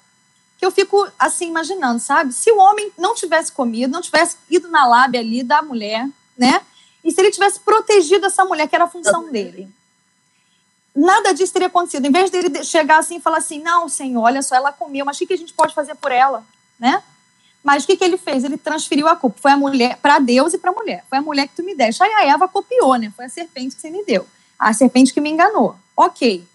[0.65, 2.33] que eu fico assim imaginando, sabe?
[2.33, 6.61] Se o homem não tivesse comido, não tivesse ido na lábia ali da mulher, né?
[7.03, 9.69] E se ele tivesse protegido essa mulher, que era a função dele.
[10.95, 12.05] Nada disso teria acontecido.
[12.05, 15.19] Em vez dele chegar assim e falar assim: não, senhor, olha só, ela comeu, mas
[15.19, 16.43] o que a gente pode fazer por ela?
[16.79, 17.03] Né?
[17.63, 18.43] Mas o que, que ele fez?
[18.43, 19.37] Ele transferiu a culpa.
[19.39, 21.03] Foi a mulher, para Deus e para a mulher.
[21.09, 22.01] Foi a mulher que tu me deste.
[22.01, 23.11] Aí a Eva copiou, né?
[23.15, 24.25] Foi a serpente que você me deu.
[24.57, 25.75] A serpente que me enganou.
[25.95, 26.47] Ok.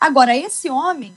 [0.00, 1.14] Agora, esse homem,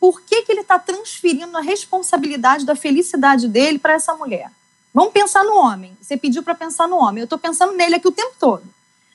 [0.00, 4.50] por que, que ele está transferindo a responsabilidade da felicidade dele para essa mulher?
[4.94, 5.96] Vamos pensar no homem.
[6.00, 7.20] Você pediu para pensar no homem.
[7.20, 8.62] Eu estou pensando nele aqui o tempo todo.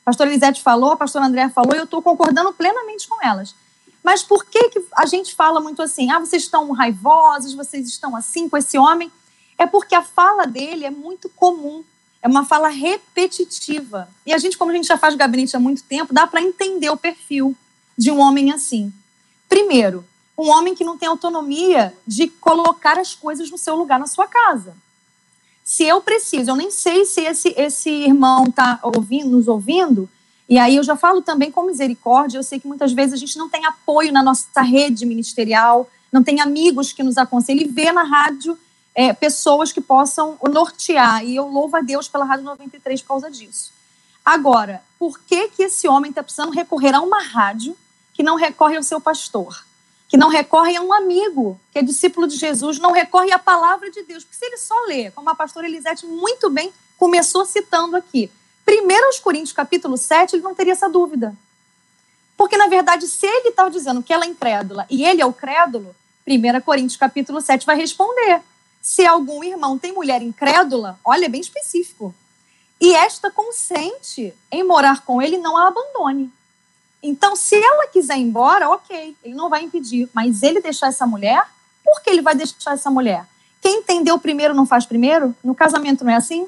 [0.02, 3.56] A pastora Elisete falou, a pastora Andréa falou, e eu estou concordando plenamente com elas.
[4.04, 6.12] Mas por que, que a gente fala muito assim?
[6.12, 9.10] Ah, vocês estão raivosos, vocês estão assim com esse homem.
[9.58, 11.84] É porque a fala dele é muito comum,
[12.22, 14.10] é uma fala repetitiva.
[14.26, 16.90] E a gente, como a gente já faz gabinete há muito tempo, dá para entender
[16.90, 17.56] o perfil
[17.98, 18.92] de um homem assim.
[19.48, 20.06] Primeiro,
[20.38, 24.28] um homem que não tem autonomia de colocar as coisas no seu lugar na sua
[24.28, 24.76] casa.
[25.64, 30.10] Se eu preciso, eu nem sei se esse, esse irmão está ouvindo, nos ouvindo,
[30.50, 33.38] E aí eu já falo também com misericórdia, eu sei que muitas vezes a gente
[33.38, 37.92] não tem apoio na nossa rede ministerial, não tem amigos que nos aconselhem, e vê
[37.92, 38.60] na rádio
[38.94, 43.32] é, pessoas que possam nortear, e eu louvo a Deus pela Rádio 93 por causa
[43.32, 43.72] disso.
[44.24, 47.76] Agora, por que que esse homem está precisando recorrer a uma rádio
[48.14, 49.66] que não recorre ao seu pastor?
[50.08, 53.90] Que não recorre a um amigo, que é discípulo de Jesus, não recorre à palavra
[53.90, 54.24] de Deus.
[54.24, 58.30] Porque se ele só lê, como a pastora Elisete muito bem começou citando aqui,
[58.66, 61.36] Primeiro aos Coríntios, capítulo 7, ele não teria essa dúvida.
[62.38, 65.34] Porque, na verdade, se ele está dizendo que ela é incrédula e ele é o
[65.34, 65.94] crédulo,
[66.26, 68.42] 1 Coríntios, capítulo 7, vai responder.
[68.82, 72.16] Se algum irmão tem mulher incrédula, olha, é bem específico.
[72.80, 76.32] E esta consente em morar com ele, não a abandone.
[77.06, 80.10] Então, se ela quiser ir embora, ok, ele não vai impedir.
[80.14, 81.46] Mas ele deixar essa mulher,
[81.84, 83.26] por que ele vai deixar essa mulher?
[83.62, 85.36] Quem entendeu primeiro não faz primeiro?
[85.44, 86.48] No casamento não é assim?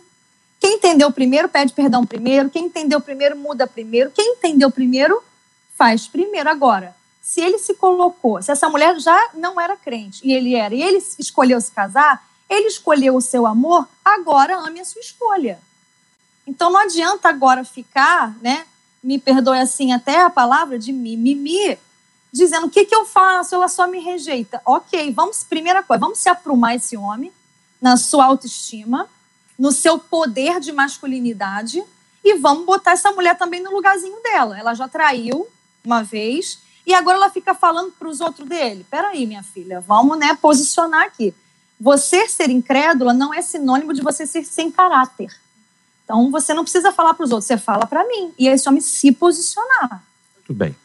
[0.60, 5.22] Quem entendeu primeiro pede perdão primeiro, quem entendeu primeiro muda primeiro, quem entendeu primeiro
[5.78, 6.50] faz primeiro.
[6.50, 10.74] Agora, se ele se colocou, se essa mulher já não era crente e ele era,
[10.74, 15.60] e ele escolheu se casar, ele escolheu o seu amor, agora ame a sua escolha.
[16.48, 18.66] Então não adianta agora ficar, né?
[19.06, 21.78] Me perdoe assim até a palavra de mimimi,
[22.34, 24.60] dizendo o que, que eu faço, ela só me rejeita.
[24.66, 27.32] Ok, vamos, primeira coisa, vamos se aprumar esse homem
[27.80, 29.08] na sua autoestima,
[29.60, 31.84] no seu poder de masculinidade
[32.24, 34.58] e vamos botar essa mulher também no lugarzinho dela.
[34.58, 35.48] Ela já traiu
[35.86, 38.84] uma vez e agora ela fica falando para os outros dele.
[38.90, 41.32] Peraí, minha filha, vamos né, posicionar aqui.
[41.80, 45.30] Você ser incrédula não é sinônimo de você ser sem caráter.
[46.06, 48.32] Então você não precisa falar para os outros, você fala para mim.
[48.40, 50.04] E esse homem se posicionar.
[50.38, 50.76] Muito bem.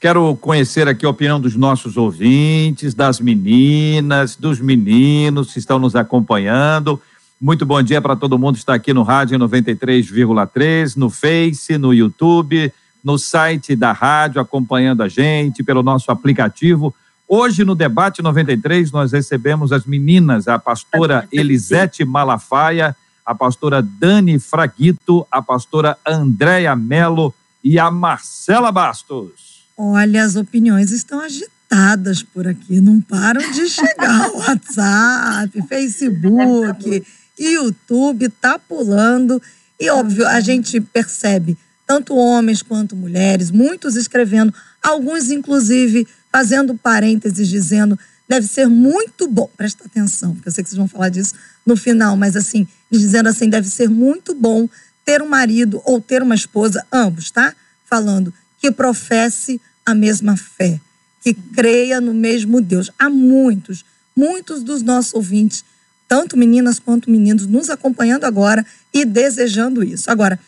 [0.00, 5.96] Quero conhecer aqui a opinião dos nossos ouvintes, das meninas, dos meninos que estão nos
[5.96, 7.02] acompanhando.
[7.40, 11.92] Muito bom dia para todo mundo que está aqui no Rádio 93,3, no Face, no
[11.92, 16.94] YouTube, no site da rádio, acompanhando a gente, pelo nosso aplicativo.
[17.26, 22.96] Hoje, no Debate 93, nós recebemos as meninas, a pastora Elisete Malafaia,
[23.28, 29.66] a pastora Dani Fraguito, a pastora Andréia Melo e a Marcela Bastos.
[29.76, 34.30] Olha, as opiniões estão agitadas por aqui, não param de chegar.
[34.32, 37.06] WhatsApp, Facebook,
[37.38, 39.42] YouTube tá pulando.
[39.78, 41.54] E óbvio, a gente percebe
[41.86, 49.50] tanto homens quanto mulheres, muitos escrevendo, alguns inclusive fazendo parênteses dizendo deve ser muito bom,
[49.54, 53.28] presta atenção, porque eu sei que vocês vão falar disso no final, mas assim, dizendo
[53.28, 54.68] assim, deve ser muito bom
[55.04, 57.54] ter um marido ou ter uma esposa, ambos, tá?
[57.84, 60.80] Falando que professe a mesma fé,
[61.22, 62.90] que creia no mesmo Deus.
[62.98, 65.64] Há muitos, muitos dos nossos ouvintes
[66.08, 70.10] tanto meninas quanto meninos nos acompanhando agora e desejando isso.
[70.10, 70.40] Agora,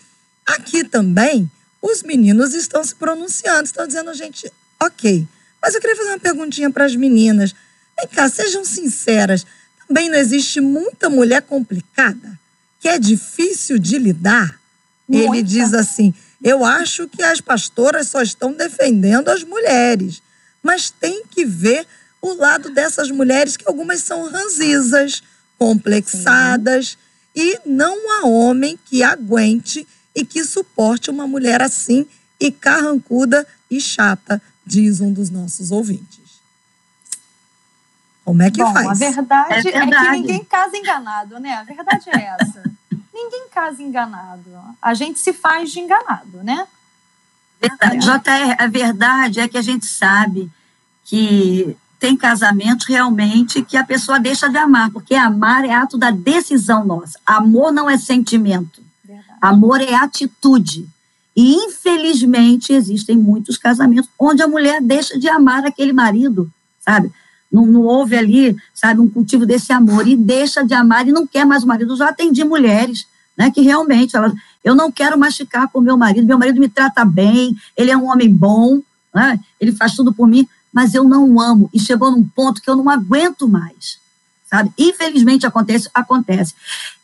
[0.47, 1.49] aqui também,
[1.83, 4.51] os meninos estão se pronunciando, estão dizendo, gente,
[4.83, 5.29] ok.
[5.61, 7.55] Mas eu queria fazer uma perguntinha para as meninas.
[7.99, 9.45] Vem cá, sejam sinceras.
[9.91, 12.39] Também não existe muita mulher complicada,
[12.79, 14.61] que é difícil de lidar?
[15.09, 15.35] Muita.
[15.35, 20.23] Ele diz assim: eu acho que as pastoras só estão defendendo as mulheres,
[20.63, 21.85] mas tem que ver
[22.23, 25.25] o lado dessas mulheres que algumas são ranzizas,
[25.59, 26.97] complexadas, Sim.
[27.35, 32.07] e não há homem que aguente e que suporte uma mulher assim
[32.39, 36.20] e carrancuda e chata, diz um dos nossos ouvintes.
[38.31, 38.87] Como é que Bom, faz?
[38.87, 41.53] A verdade é, verdade é, que ninguém casa enganado, né?
[41.55, 42.63] A verdade é essa.
[43.13, 44.45] ninguém casa enganado.
[44.81, 46.65] A gente se faz de enganado, né?
[47.61, 47.99] Verdade.
[47.99, 50.49] JR, a verdade é que a gente sabe
[51.05, 56.13] que tem casamentos realmente que a pessoa deixa de amar, porque amar é ato da
[56.13, 57.19] decisão nossa.
[57.27, 58.81] Amor não é sentimento.
[59.05, 59.39] Verdade.
[59.41, 60.89] Amor é atitude.
[61.35, 67.13] E, infelizmente, existem muitos casamentos onde a mulher deixa de amar aquele marido, sabe?
[67.51, 71.27] Não, não houve ali, sabe, um cultivo desse amor e deixa de amar e não
[71.27, 71.93] quer mais o marido.
[71.93, 74.33] Eu já atendi mulheres, né, que realmente elas,
[74.63, 77.97] eu não quero mais ficar com meu marido, meu marido me trata bem, ele é
[77.97, 78.81] um homem bom,
[79.15, 81.69] né, ele faz tudo por mim, mas eu não amo.
[81.75, 83.99] E chegou num ponto que eu não aguento mais.
[84.51, 84.73] Sabe?
[84.77, 86.55] Infelizmente acontece, acontece.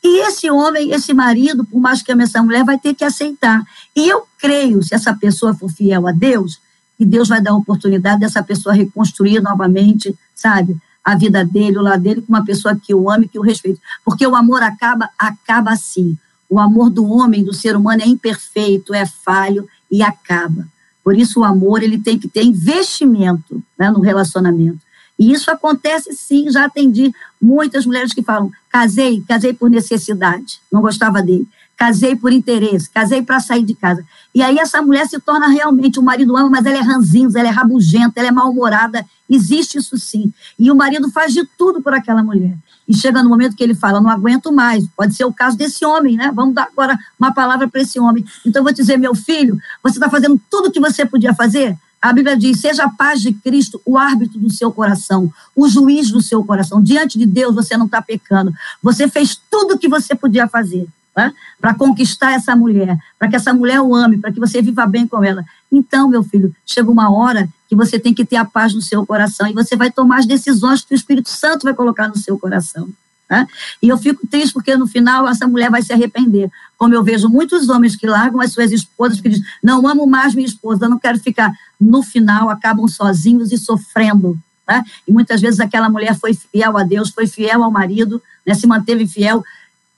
[0.02, 3.64] E esse homem, esse marido, por mais que ame essa mulher, vai ter que aceitar.
[3.94, 6.58] E eu creio, se essa pessoa for fiel a Deus,
[6.96, 10.76] que Deus vai dar a oportunidade dessa pessoa reconstruir novamente, sabe?
[11.04, 13.80] A vida dele, o lado dele, com uma pessoa que o ame, que o respeite.
[14.04, 16.16] Porque o amor acaba, acaba assim.
[16.48, 20.66] O amor do homem, do ser humano, é imperfeito, é falho e acaba.
[21.04, 24.80] Por isso, o amor ele tem que ter investimento né, no relacionamento.
[25.18, 30.80] E isso acontece sim, já atendi muitas mulheres que falam: casei, casei por necessidade, não
[30.82, 31.46] gostava dele.
[31.76, 34.04] Casei por interesse, casei para sair de casa.
[34.34, 37.48] E aí essa mulher se torna realmente, o marido ama, mas ela é ranzinza, ela
[37.48, 40.32] é rabugenta, ela é mal-humorada, existe isso sim.
[40.58, 42.56] E o marido faz de tudo por aquela mulher.
[42.88, 45.84] E chega no momento que ele fala, não aguento mais, pode ser o caso desse
[45.84, 46.32] homem, né?
[46.34, 48.24] Vamos dar agora uma palavra para esse homem.
[48.44, 51.76] Então eu vou dizer, meu filho, você está fazendo tudo o que você podia fazer?
[52.00, 56.10] A Bíblia diz: seja a paz de Cristo o árbitro do seu coração, o juiz
[56.10, 56.80] do seu coração.
[56.80, 58.52] Diante de Deus você não está pecando.
[58.82, 60.86] Você fez tudo o que você podia fazer
[61.16, 61.32] né?
[61.60, 65.06] para conquistar essa mulher, para que essa mulher o ame, para que você viva bem
[65.06, 65.44] com ela.
[65.72, 69.04] Então, meu filho, chega uma hora que você tem que ter a paz no seu
[69.06, 72.38] coração e você vai tomar as decisões que o Espírito Santo vai colocar no seu
[72.38, 72.88] coração.
[73.28, 73.46] Né?
[73.82, 76.48] E eu fico triste porque no final essa mulher vai se arrepender.
[76.78, 80.34] Como eu vejo muitos homens que largam as suas esposas, que dizem: Não amo mais
[80.34, 81.52] minha esposa, não quero ficar.
[81.80, 84.38] No final acabam sozinhos e sofrendo.
[84.68, 84.84] Né?
[85.08, 88.54] E muitas vezes aquela mulher foi fiel a Deus, foi fiel ao marido, né?
[88.54, 89.42] se manteve fiel.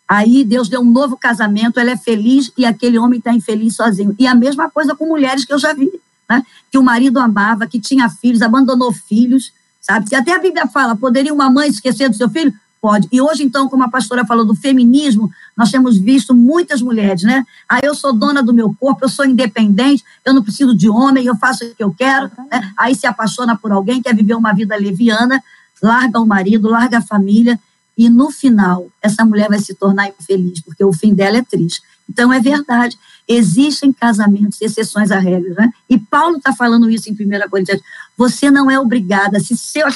[0.09, 4.15] Aí Deus deu um novo casamento, ela é feliz e aquele homem está infeliz sozinho.
[4.19, 5.91] E a mesma coisa com mulheres que eu já vi,
[6.29, 6.43] né?
[6.71, 10.07] que o marido amava, que tinha filhos, abandonou filhos, sabe?
[10.11, 12.55] E até a Bíblia fala: poderia uma mãe esquecer do seu filho?
[12.81, 13.09] Pode.
[13.11, 17.45] E hoje, então, como a pastora falou do feminismo, nós temos visto muitas mulheres, né?
[17.69, 21.27] Ah, eu sou dona do meu corpo, eu sou independente, eu não preciso de homem,
[21.27, 22.31] eu faço o que eu quero.
[22.51, 22.73] Né?
[22.79, 25.43] Aí se apaixona por alguém, quer viver uma vida leviana,
[25.83, 27.59] larga o marido, larga a família,
[27.99, 31.82] e no final, essa mulher vai se tornar infeliz, porque o fim dela é triste.
[32.09, 32.96] Então, é verdade.
[33.26, 35.72] Existem casamentos, exceções à regra, né?
[35.90, 37.82] E Paulo está falando isso em 1 Coríntios.
[38.16, 39.86] Você não é obrigada, se, seu,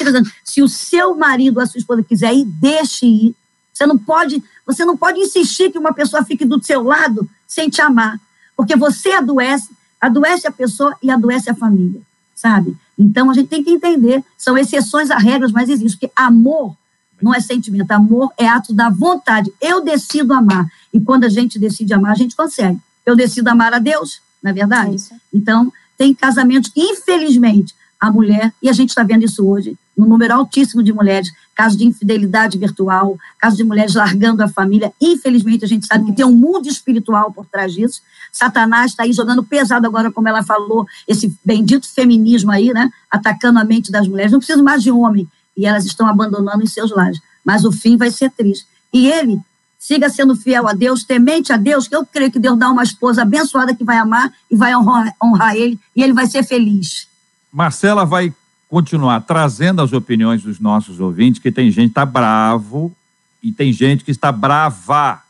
[0.45, 3.37] se o seu marido ou a sua esposa quiser ir, deixe ir.
[3.73, 7.71] Você não pode, você não pode insistir que uma pessoa fique do seu lado sem
[7.71, 8.21] te amar,
[8.57, 12.01] porque você adoece, adoece a pessoa e adoece a família,
[12.35, 12.77] sabe?
[12.99, 16.77] Então a gente tem que entender, são exceções a regras, mas existe, porque amor
[17.23, 19.53] não é sentimento, amor é ato da vontade.
[19.61, 20.67] Eu decido amar.
[20.93, 22.79] E quando a gente decide amar, a gente consegue.
[23.07, 24.97] Eu decido amar a Deus, não é verdade?
[24.97, 29.77] É então, tem casamentos que, infelizmente, a mulher, e a gente está vendo isso hoje,
[29.97, 34.93] no número altíssimo de mulheres, casos de infidelidade virtual, casos de mulheres largando a família.
[35.01, 38.01] Infelizmente, a gente sabe que tem um mundo espiritual por trás disso.
[38.33, 42.91] Satanás está aí jogando pesado agora, como ela falou, esse bendito feminismo aí, né?
[43.09, 44.33] Atacando a mente das mulheres.
[44.33, 45.29] Não precisa mais de homem.
[45.57, 47.21] E elas estão abandonando os seus lares.
[47.45, 48.67] Mas o fim vai ser triste.
[48.93, 49.41] E ele
[49.79, 52.85] siga sendo fiel a Deus, temente a Deus, que eu creio que Deus dá uma
[52.85, 57.09] esposa abençoada que vai amar e vai honrar, honrar ele, e ele vai ser feliz.
[57.53, 58.33] Marcela vai
[58.69, 62.95] continuar trazendo as opiniões dos nossos ouvintes, que tem gente que está bravo
[63.43, 65.21] e tem gente que está brava,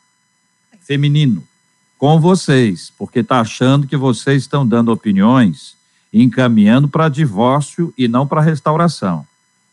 [0.82, 1.42] feminino,
[1.96, 5.76] com vocês, porque está achando que vocês estão dando opiniões
[6.12, 9.26] encaminhando para divórcio e não para restauração.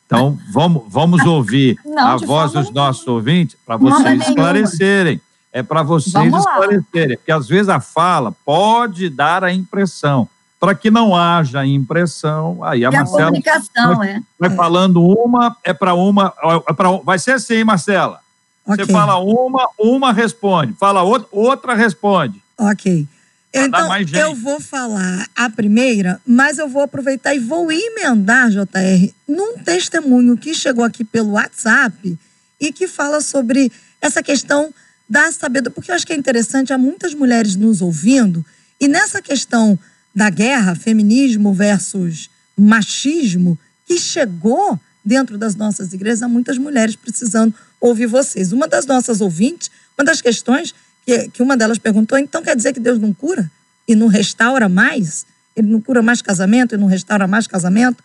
[0.10, 5.22] Então, vamos, vamos ouvir não, a voz dos nossos ouvintes para vocês esclarecerem.
[5.54, 10.28] É para vocês esclarecerem, porque às vezes a fala pode dar a impressão.
[10.60, 13.22] Para que não haja impressão, aí a e Marcela.
[13.22, 14.22] A comunicação, vai, é.
[14.38, 16.34] Vai falando uma, é para uma.
[16.68, 18.20] É pra, vai ser assim, Marcela.
[18.66, 18.86] Okay.
[18.86, 20.74] Você fala uma, uma responde.
[20.74, 22.42] Fala outra, outra responde.
[22.58, 23.08] Ok.
[23.52, 29.58] Então, eu vou falar a primeira, mas eu vou aproveitar e vou emendar, JR, num
[29.58, 32.18] testemunho que chegou aqui pelo WhatsApp
[32.60, 34.74] e que fala sobre essa questão
[35.10, 38.46] da sabedoria, porque eu acho que é interessante, há muitas mulheres nos ouvindo,
[38.80, 39.78] e nessa questão
[40.14, 47.54] da guerra, feminismo versus machismo, que chegou dentro das nossas igrejas, há muitas mulheres precisando
[47.82, 48.52] ouvir vocês.
[48.52, 50.76] Uma das nossas ouvintes, uma das questões
[51.10, 53.50] que, que uma delas perguntou: então quer dizer que Deus não cura
[53.88, 55.26] e não restaura mais?
[55.56, 58.04] Ele não cura mais casamento e não restaura mais casamento?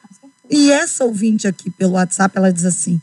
[0.51, 3.01] E essa ouvinte aqui pelo WhatsApp, ela diz assim: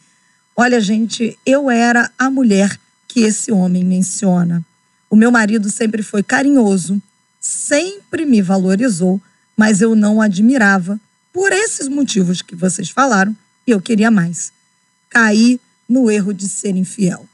[0.55, 4.65] Olha, gente, eu era a mulher que esse homem menciona.
[5.09, 7.01] O meu marido sempre foi carinhoso,
[7.39, 9.21] sempre me valorizou,
[9.55, 10.99] mas eu não admirava
[11.33, 13.35] por esses motivos que vocês falaram
[13.67, 14.51] e eu queria mais.
[15.09, 17.25] Caí no erro de ser infiel.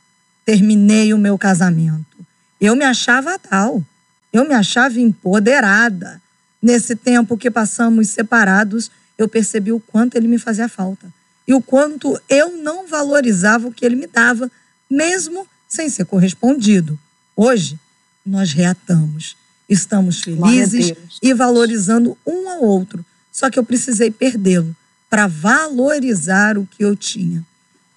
[0.44, 2.07] Terminei o meu casamento.
[2.60, 3.84] Eu me achava tal.
[4.32, 6.22] Eu me achava empoderada.
[6.62, 11.12] Nesse tempo que passamos separados, eu percebi o quanto ele me fazia falta
[11.48, 14.52] e o quanto eu não valorizava o que ele me dava,
[14.90, 17.00] mesmo sem ser correspondido.
[17.36, 17.80] Hoje,
[18.26, 19.38] nós reatamos.
[19.70, 23.06] Estamos felizes e valorizando um ao outro.
[23.32, 24.76] Só que eu precisei perdê-lo
[25.10, 27.46] para valorizar o que eu tinha.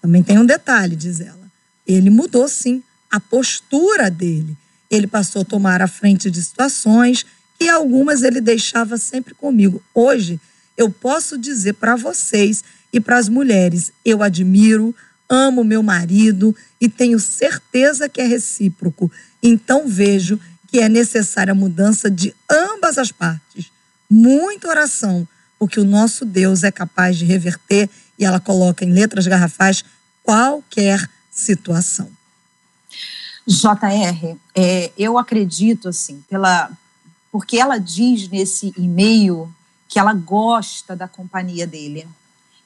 [0.00, 1.50] Também tem um detalhe, diz ela.
[1.86, 4.56] Ele mudou sim a postura dele.
[4.90, 7.24] Ele passou a tomar a frente de situações
[7.58, 9.82] e algumas ele deixava sempre comigo.
[9.94, 10.40] Hoje,
[10.76, 14.94] eu posso dizer para vocês e para as mulheres, eu admiro,
[15.28, 19.10] amo meu marido e tenho certeza que é recíproco.
[19.42, 23.70] Então vejo que é necessária a mudança de ambas as partes.
[24.08, 25.26] Muita oração,
[25.58, 27.88] porque o nosso Deus é capaz de reverter,
[28.18, 29.84] e ela coloca em letras garrafais,
[30.22, 32.10] qualquer situação.
[33.50, 36.70] JR, é, eu acredito, assim, pela,
[37.32, 39.52] porque ela diz nesse e-mail
[39.88, 42.06] que ela gosta da companhia dele.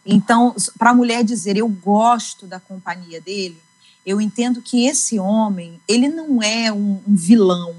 [0.05, 3.59] Então, para a mulher dizer eu gosto da companhia dele,
[4.05, 7.75] eu entendo que esse homem, ele não é um, um vilão,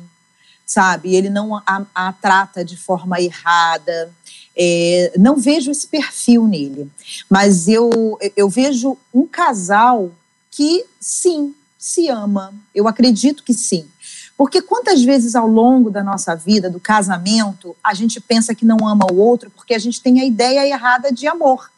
[0.65, 1.13] sabe?
[1.13, 4.11] Ele não a, a trata de forma errada.
[4.57, 6.89] É, não vejo esse perfil nele,
[7.29, 10.11] mas eu, eu vejo um casal
[10.49, 11.53] que, sim,
[11.85, 12.51] se ama.
[12.73, 13.87] Eu acredito que sim.
[14.35, 18.87] Porque quantas vezes ao longo da nossa vida, do casamento, a gente pensa que não
[18.87, 21.69] ama o outro porque a gente tem a ideia errada de amor.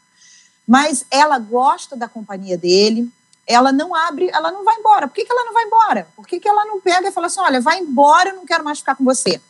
[0.66, 3.12] Mas ela gosta da companhia dele,
[3.46, 5.10] ela não abre, ela não vai embora.
[5.10, 6.08] Por que, que ela não vai embora?
[6.16, 8.64] Por que, que ela não pega e fala assim: olha, vai embora, eu não quero
[8.64, 9.42] mais ficar com você?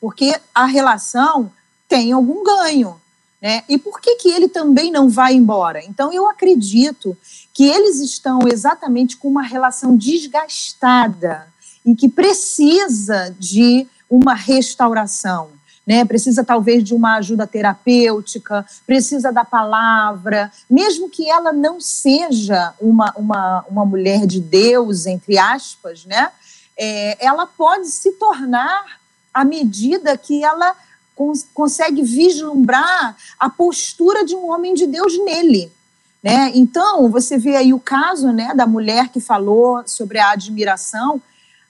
[0.00, 1.52] Porque a relação
[1.86, 2.98] tem algum ganho.
[3.40, 3.62] Né?
[3.68, 5.84] E por que, que ele também não vai embora?
[5.84, 7.16] Então, eu acredito
[7.52, 11.46] que eles estão exatamente com uma relação desgastada
[11.84, 15.50] e que precisa de uma restauração.
[15.86, 22.74] Né, precisa talvez de uma ajuda terapêutica, precisa da palavra, mesmo que ela não seja
[22.80, 26.32] uma, uma, uma mulher de Deus, entre aspas, né,
[26.76, 28.98] é, ela pode se tornar
[29.32, 30.74] à medida que ela
[31.16, 35.72] cons consegue vislumbrar a postura de um homem de Deus nele.
[36.22, 36.52] Né?
[36.54, 41.20] Então, você vê aí o caso né, da mulher que falou sobre a admiração.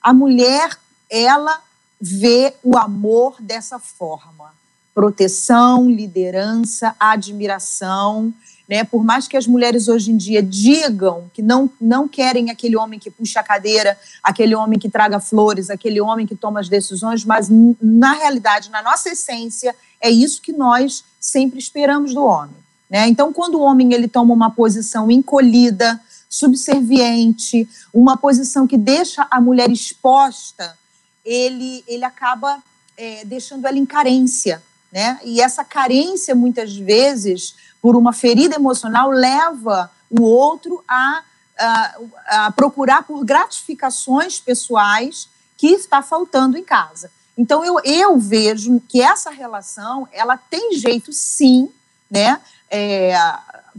[0.03, 0.77] A mulher,
[1.09, 1.63] ela
[2.01, 4.53] vê o amor dessa forma:
[4.95, 8.35] proteção, liderança, admiração.
[8.69, 8.83] Né?
[8.83, 12.99] Por mais que as mulheres hoje em dia digam que não, não querem aquele homem
[12.99, 17.25] que puxa a cadeira, aquele homem que traga flores, aquele homem que toma as decisões,
[17.25, 17.49] mas
[17.81, 22.57] na realidade, na nossa essência, é isso que nós sempre esperamos do homem.
[22.91, 23.07] Né?
[23.09, 29.41] Então, quando o homem ele toma uma posição encolhida, subserviente, uma posição que deixa a
[29.41, 30.77] mulher exposta,
[31.25, 32.63] ele, ele acaba
[32.97, 34.63] é, deixando ela em carência.
[34.93, 35.19] Né?
[35.25, 37.55] E essa carência, muitas vezes,
[37.87, 41.23] por uma ferida emocional, leva o outro a,
[41.57, 41.95] a,
[42.27, 47.13] a procurar por gratificações pessoais que está faltando em casa.
[47.39, 51.71] Então, eu, eu vejo que essa relação, ela tem jeito, sim,
[52.11, 52.41] né?
[52.69, 53.15] É,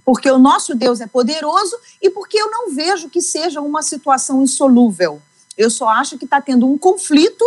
[0.06, 4.42] porque o nosso Deus é poderoso e porque eu não vejo que seja uma situação
[4.42, 5.22] insolúvel.
[5.58, 7.44] Eu só acho que está tendo um conflito,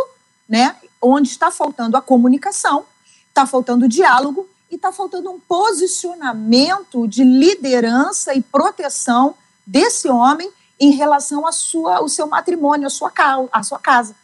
[0.46, 0.76] né?
[1.00, 2.84] Onde está faltando a comunicação,
[3.30, 9.34] está faltando o diálogo e está faltando um posicionamento de liderança e proteção
[9.66, 13.12] desse homem em relação à sua, ao seu matrimônio, à sua,
[13.52, 14.14] à sua casa.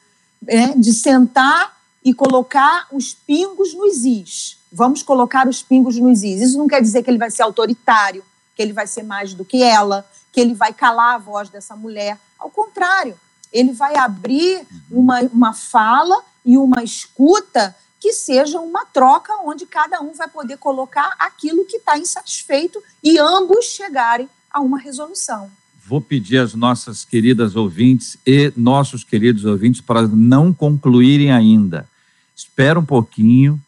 [0.47, 4.59] É, de sentar e colocar os pingos nos is.
[4.71, 6.41] Vamos colocar os pingos nos is.
[6.41, 8.23] Isso não quer dizer que ele vai ser autoritário,
[8.55, 11.75] que ele vai ser mais do que ela, que ele vai calar a voz dessa
[11.75, 12.17] mulher.
[12.39, 13.19] Ao contrário,
[13.53, 20.01] ele vai abrir uma, uma fala e uma escuta que seja uma troca onde cada
[20.01, 25.51] um vai poder colocar aquilo que está insatisfeito e ambos chegarem a uma resolução.
[25.85, 31.89] Vou pedir às nossas queridas ouvintes e nossos queridos ouvintes para não concluírem ainda.
[32.35, 33.61] Espera um pouquinho,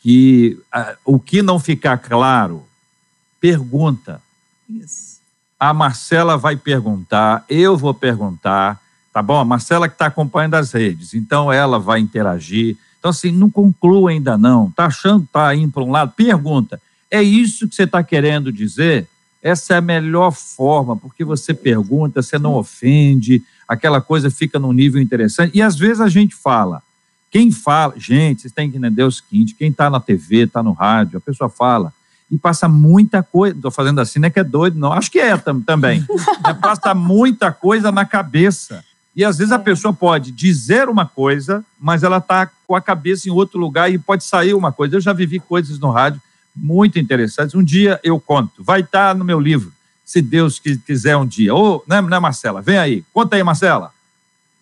[0.00, 2.66] que uh, o que não ficar claro,
[3.40, 4.20] pergunta.
[4.68, 5.20] Isso.
[5.58, 8.80] A Marcela vai perguntar, eu vou perguntar,
[9.12, 9.38] tá bom?
[9.38, 14.10] A Marcela que está acompanhando as redes, então ela vai interagir então, assim, não conclua
[14.10, 14.68] ainda não.
[14.68, 16.12] Está achando que está indo para um lado?
[16.14, 16.80] Pergunta.
[17.10, 19.08] É isso que você está querendo dizer?
[19.42, 24.72] Essa é a melhor forma, porque você pergunta, você não ofende, aquela coisa fica num
[24.72, 25.56] nível interessante.
[25.56, 26.82] E às vezes a gente fala.
[27.30, 30.72] Quem fala, gente, vocês têm que entender o seguinte: quem está na TV, está no
[30.72, 31.92] rádio, a pessoa fala
[32.30, 33.56] e passa muita coisa.
[33.56, 34.92] Estou fazendo assim, não é que é doido, não.
[34.92, 36.04] Acho que é também.
[36.60, 38.84] passa muita coisa na cabeça.
[39.14, 39.58] E às vezes a é.
[39.58, 43.98] pessoa pode dizer uma coisa, mas ela está com a cabeça em outro lugar e
[43.98, 44.96] pode sair uma coisa.
[44.96, 46.20] Eu já vivi coisas no rádio
[46.54, 47.54] muito interessantes.
[47.54, 49.72] Um dia eu conto, vai estar tá no meu livro,
[50.04, 51.54] se Deus quiser um dia.
[51.54, 52.60] Ou, né, né, Marcela?
[52.60, 53.92] Vem aí, conta aí, Marcela.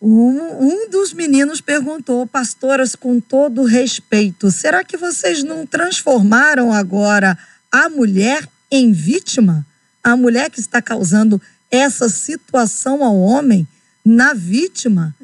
[0.00, 7.36] Um, um dos meninos perguntou, pastoras, com todo respeito, será que vocês não transformaram agora
[7.70, 9.66] a mulher em vítima?
[10.02, 13.66] A mulher que está causando essa situação ao homem?
[14.08, 15.14] Na vítima.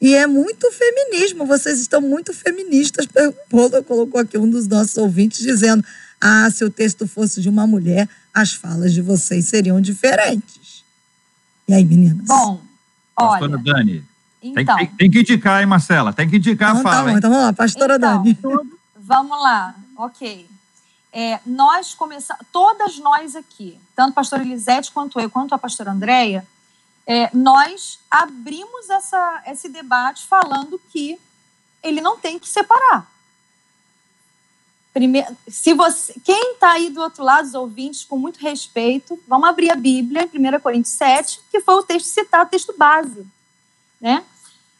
[0.00, 3.06] E é muito feminismo, vocês estão muito feministas.
[3.50, 5.84] Paulo colocou aqui um dos nossos ouvintes dizendo:
[6.20, 10.82] ah, se o texto fosse de uma mulher, as falas de vocês seriam diferentes.
[11.68, 12.26] E aí, meninas?
[12.26, 12.60] Bom,
[13.14, 14.04] Pastora olha, Dani,
[14.42, 16.12] então, tem, tem- tem que indicar, hein, Marcela?
[16.12, 17.16] Tem que indicar então, a tá fala, bom, hein?
[17.18, 18.38] então vamos lá, pastora então, Dani.
[18.96, 20.48] vamos lá, ok.
[21.12, 25.92] É, nós começamos, todas nós aqui, tanto a pastora Elisete quanto eu, quanto a pastora
[25.92, 26.44] Andréia,
[27.06, 31.18] é, nós abrimos essa, esse debate falando que
[31.82, 33.10] ele não tem que separar.
[34.92, 39.48] Primeiro, se você, quem está aí do outro lado, os ouvintes, com muito respeito, vamos
[39.48, 43.26] abrir a Bíblia, 1 Coríntios 7, que foi o texto citado, o texto base.
[43.98, 44.22] Né?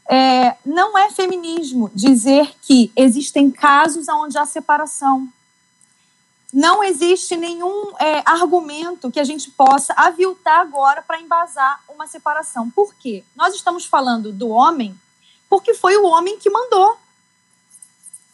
[0.09, 5.27] É, não é feminismo dizer que existem casos onde há separação.
[6.53, 12.69] Não existe nenhum é, argumento que a gente possa aviltar agora para embasar uma separação.
[12.71, 13.25] Por quê?
[13.35, 14.99] Nós estamos falando do homem
[15.49, 16.97] porque foi o homem que mandou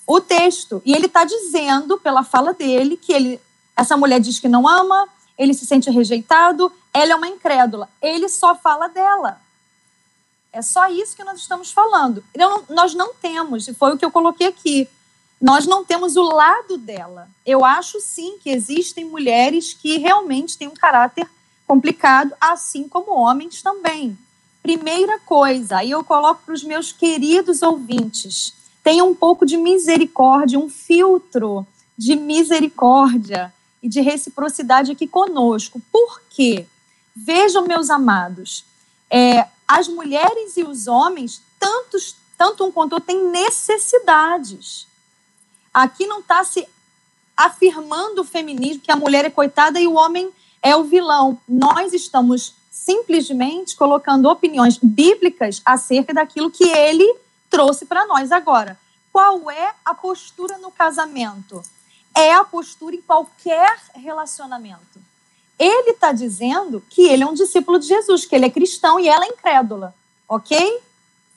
[0.07, 0.83] o texto.
[0.85, 3.41] E ele está dizendo, pela fala dele, que ele,
[3.77, 7.89] essa mulher diz que não ama, ele se sente rejeitado, ela é uma incrédula.
[8.01, 9.41] Ele só fala dela.
[10.53, 12.25] É só isso que nós estamos falando.
[12.37, 14.89] Não, nós não temos, e foi o que eu coloquei aqui,
[15.41, 17.29] nós não temos o lado dela.
[17.47, 21.29] Eu acho sim que existem mulheres que realmente têm um caráter
[21.67, 24.19] complicado, assim como homens também.
[24.63, 30.59] Primeira coisa, aí eu coloco para os meus queridos ouvintes: tenha um pouco de misericórdia,
[30.59, 31.67] um filtro
[31.97, 35.81] de misericórdia e de reciprocidade aqui conosco.
[35.93, 36.67] Por quê?
[37.15, 38.65] Vejam, meus amados,
[39.11, 44.87] é, as mulheres e os homens, tantos, tanto um quanto outro, têm necessidades.
[45.79, 46.67] Aqui não está se
[47.37, 50.29] afirmando o feminismo, que a mulher é coitada e o homem
[50.61, 51.41] é o vilão.
[51.49, 57.07] Nós estamos simplesmente colocando opiniões bíblicas acerca daquilo que ele
[57.49, 58.33] trouxe para nós.
[58.33, 58.77] Agora,
[59.13, 61.63] qual é a postura no casamento?
[62.13, 65.01] É a postura em qualquer relacionamento.
[65.57, 69.09] Ele está dizendo que ele é um discípulo de Jesus, que ele é cristão e
[69.09, 69.95] ela é incrédula,
[70.29, 70.83] ok?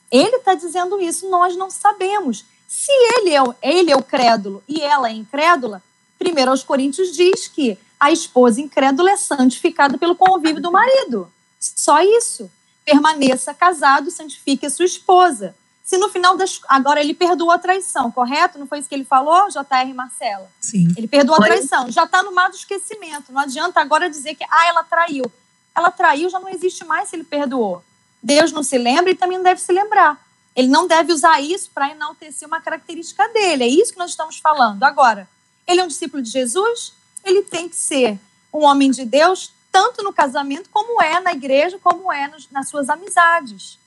[0.10, 2.44] Ele está dizendo isso, nós não sabemos.
[2.74, 5.84] Se ele é, o, ele é o crédulo e ela é incrédula,
[6.18, 11.30] primeiro aos Coríntios diz que a esposa incrédula é santificada pelo convívio do marido.
[11.60, 12.50] Só isso.
[12.86, 15.54] Permaneça casado, santifique a sua esposa.
[15.84, 16.62] Se no final das.
[16.70, 18.58] Agora ele perdoou a traição, correto?
[18.58, 20.50] Não foi isso que ele falou, JR Marcela?
[20.62, 20.94] Sim.
[20.96, 21.92] Ele perdoou a traição.
[21.92, 23.34] Já está no mar do esquecimento.
[23.34, 25.30] Não adianta agora dizer que ah, ela traiu.
[25.76, 27.84] Ela traiu, já não existe mais se ele perdoou.
[28.24, 30.31] Deus não se lembra e também não deve se lembrar.
[30.56, 33.64] Ele não deve usar isso para enaltecer uma característica dele.
[33.64, 34.84] É isso que nós estamos falando.
[34.84, 35.28] Agora,
[35.68, 36.94] ele é um discípulo de Jesus,
[37.24, 38.20] ele tem que ser
[38.54, 42.68] um homem de Deus, tanto no casamento, como é na igreja, como é nos- nas
[42.68, 43.80] suas amizades.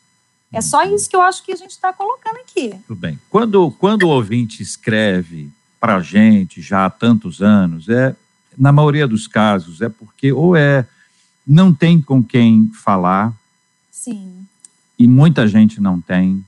[0.51, 2.71] É só isso que eu acho que a gente está colocando aqui.
[2.87, 3.19] Tudo bem.
[3.29, 5.51] Quando, quando o ouvinte escreve
[5.81, 8.17] para a gente já há tantos anos, é
[8.57, 10.87] na maioria dos casos é porque ou é
[11.47, 13.35] não tem com quem falar
[13.91, 14.47] Sim.
[14.99, 16.43] e muita gente não tem.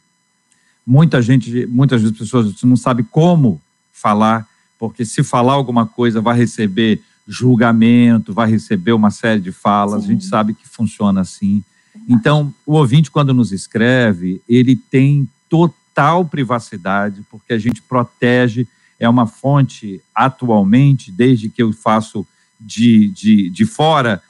[0.86, 3.60] Muita gente, muitas vezes pessoas não sabem como
[3.92, 4.46] falar,
[4.78, 10.02] porque se falar alguma coisa vai receber julgamento, vai receber uma série de falas.
[10.02, 10.08] Sim.
[10.08, 11.64] A gente sabe que funciona assim.
[12.08, 18.68] Então, o ouvinte, quando nos escreve, ele tem total privacidade, porque a gente protege,
[19.00, 22.26] é uma fonte atualmente, desde que eu faço
[22.60, 24.22] de, de, de fora,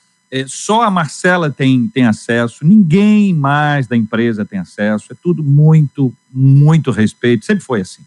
[0.47, 6.13] só a Marcela tem, tem acesso, ninguém mais da empresa tem acesso, é tudo muito,
[6.33, 8.03] muito respeito, sempre foi assim.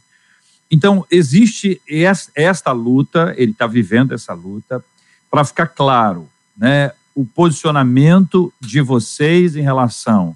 [0.69, 4.83] Então, existe es- esta luta, ele está vivendo essa luta,
[5.31, 6.27] para ficar claro,
[6.57, 10.35] né, o posicionamento de vocês em relação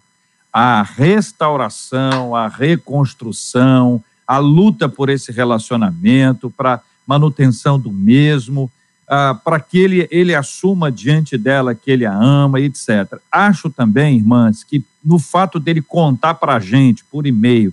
[0.52, 8.72] à restauração, à reconstrução, à luta por esse relacionamento, para manutenção do mesmo,
[9.16, 13.20] ah, para que ele, ele assuma diante dela que ele a ama, etc.
[13.32, 17.72] Acho também, irmãs, que no fato dele contar para a gente por e-mail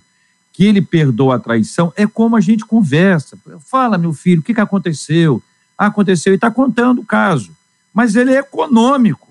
[0.52, 3.38] que ele perdoa a traição, é como a gente conversa.
[3.60, 5.42] Fala, meu filho, o que, que aconteceu?
[5.78, 7.56] Ah, aconteceu, e está contando o caso.
[7.94, 9.28] Mas ele é econômico.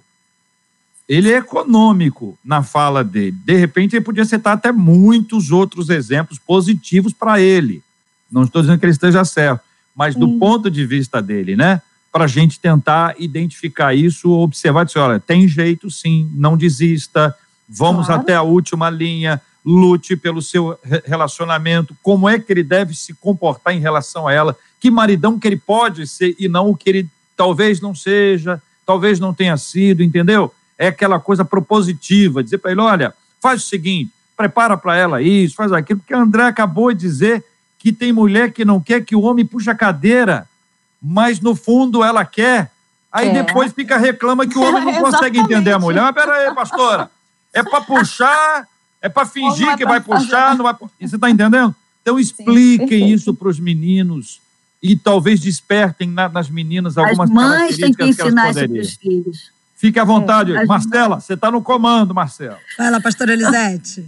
[1.07, 3.37] Ele é econômico na fala dele.
[3.45, 7.83] De repente, ele podia citar até muitos outros exemplos positivos para ele.
[8.31, 9.61] Não estou dizendo que ele esteja certo,
[9.95, 11.81] mas do ponto de vista dele, né?
[12.11, 17.35] Para a gente tentar identificar isso, observar, dizer, olha, tem jeito sim, não desista,
[17.67, 18.21] vamos Claro.
[18.21, 23.13] até a última linha, lute pelo seu re- relacionamento, como é que ele deve se
[23.13, 26.89] comportar em relação a ela, que maridão que ele pode ser e não o que
[26.89, 30.51] ele talvez não seja, talvez não tenha sido, entendeu?
[30.77, 35.55] É aquela coisa propositiva, dizer para ele, olha, faz o seguinte, prepara para ela isso,
[35.55, 37.43] faz aquilo, porque André acabou de dizer
[37.77, 40.47] que tem mulher que não quer que o homem puxe a cadeira,
[41.01, 42.71] mas no fundo ela quer.
[43.11, 43.43] Aí É.
[43.43, 46.01] depois fica reclama que o homem não consegue entender a mulher.
[46.01, 47.09] Mas peraí, pastora,
[47.53, 48.67] é para puxar,
[49.01, 50.57] é para fingir é que vai puxar, fazer.
[50.57, 50.75] não vai.
[51.01, 51.75] Você está entendendo?
[52.01, 54.39] Então expliquem isso para os meninos
[54.81, 58.81] e talvez despertem na- nas meninas As algumas mães têm que ensinar elas isso para
[58.81, 59.51] os filhos.
[59.75, 61.19] Fique à vontade, as Marcela.
[61.21, 62.59] Você está no comando, Marcela.
[62.77, 64.05] Vai lá, pastora Elisete.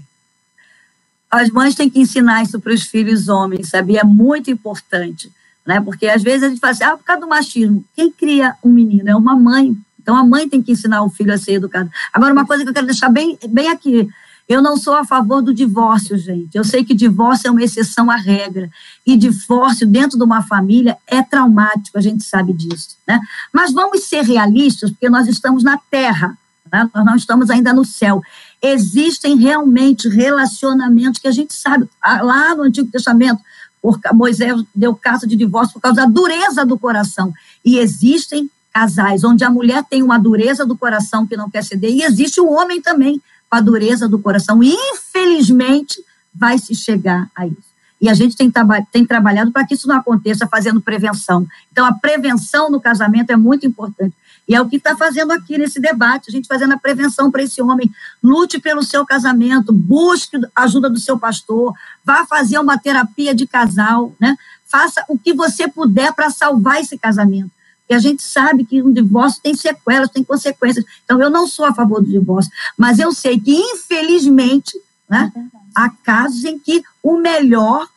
[1.30, 3.98] As mães têm que ensinar isso para os filhos homens, sabe?
[3.98, 5.32] É muito importante,
[5.66, 5.80] né?
[5.82, 7.84] Porque às vezes a gente fala assim, ah, por causa do machismo.
[7.96, 9.76] Quem cria um menino é uma mãe.
[10.02, 11.90] Então a mãe tem que ensinar o filho a ser educado.
[12.12, 14.08] Agora, uma coisa que eu quero deixar bem, bem aqui.
[14.50, 16.58] Eu não sou a favor do divórcio, gente.
[16.58, 18.70] Eu sei que divórcio é uma exceção à regra.
[19.06, 22.98] E divórcio dentro de uma família é traumático, a gente sabe disso.
[23.08, 23.20] Né?
[23.54, 26.38] Mas vamos ser realistas, porque nós estamos na terra,
[26.70, 26.90] né?
[26.94, 28.22] nós não estamos ainda no céu.
[28.62, 33.40] Existem realmente relacionamentos que a gente sabe, ah, lá no Antigo Testamento,
[33.82, 37.34] por- Moisés deu caso de divórcio por causa da dureza do coração.
[37.66, 41.92] E existem casais onde a mulher tem uma dureza do coração que não quer ceder,
[41.92, 44.64] e existe o homem também com a dureza do coração.
[44.64, 46.02] E, infelizmente,
[46.34, 47.72] vai se chegar a isso.
[48.00, 48.52] E a gente tem,
[48.92, 51.46] tem trabalhado para que isso não aconteça, fazendo prevenção.
[51.72, 54.16] Então, a prevenção no casamento é muito importante.
[54.52, 57.42] E é o que está fazendo aqui nesse debate, a gente fazendo a prevenção para
[57.42, 57.90] esse homem.
[58.22, 61.74] Lute pelo seu casamento, busque a ajuda do seu pastor,
[62.04, 64.36] vá fazer uma terapia de casal, né?
[64.66, 67.50] Faça o que você puder para salvar esse casamento.
[67.90, 70.84] E a gente sabe que um divórcio tem sequelas, tem consequências.
[71.06, 74.78] Então, eu não sou a favor do divórcio, mas eu sei que, infelizmente,
[75.10, 75.32] né,
[75.74, 77.88] há casos em que o melhor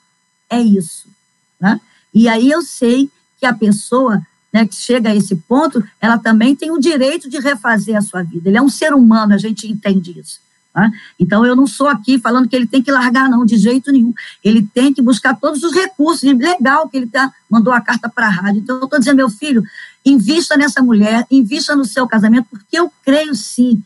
[0.49, 1.09] é isso.
[1.59, 1.81] Né?
[2.15, 4.25] E aí eu sei que a pessoa
[4.55, 8.23] né, que chega a esse ponto, ela também tem o direito de refazer a sua
[8.23, 8.49] vida.
[8.49, 10.39] Ele é um ser humano, a gente entende isso.
[10.73, 10.89] tá?
[11.19, 14.15] Então, eu não sou aqui falando que ele tem que largar, não, de jeito nenhum.
[14.45, 16.23] Ele tem que buscar todos os recursos.
[16.23, 18.61] Legal que ele tá, mandou a carta para a rádio.
[18.61, 19.61] Então, eu estou dizendo, meu filho,
[20.07, 23.83] invista nessa mulher, invista no seu casamento, porque eu creio sim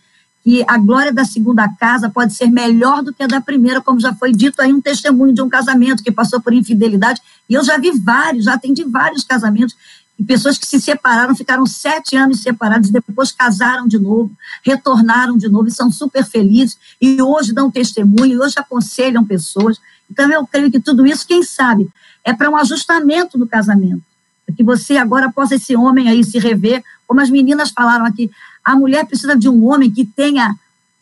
[0.48, 4.00] que a glória da segunda casa pode ser melhor do que a da primeira, como
[4.00, 7.20] já foi dito aí, um testemunho de um casamento que passou por infidelidade.
[7.48, 9.74] E eu já vi vários, já atendi vários casamentos
[10.18, 14.32] e pessoas que se separaram, ficaram sete anos separados, depois casaram de novo,
[14.64, 19.78] retornaram de novo e são super felizes, e hoje dão testemunho, e hoje aconselham pessoas.
[20.10, 21.88] Então, eu creio que tudo isso, quem sabe,
[22.24, 24.02] é para um ajustamento do casamento.
[24.44, 28.28] Para que você agora possa, esse homem aí, se rever, como as meninas falaram aqui,
[28.64, 30.56] a mulher precisa de um homem que tenha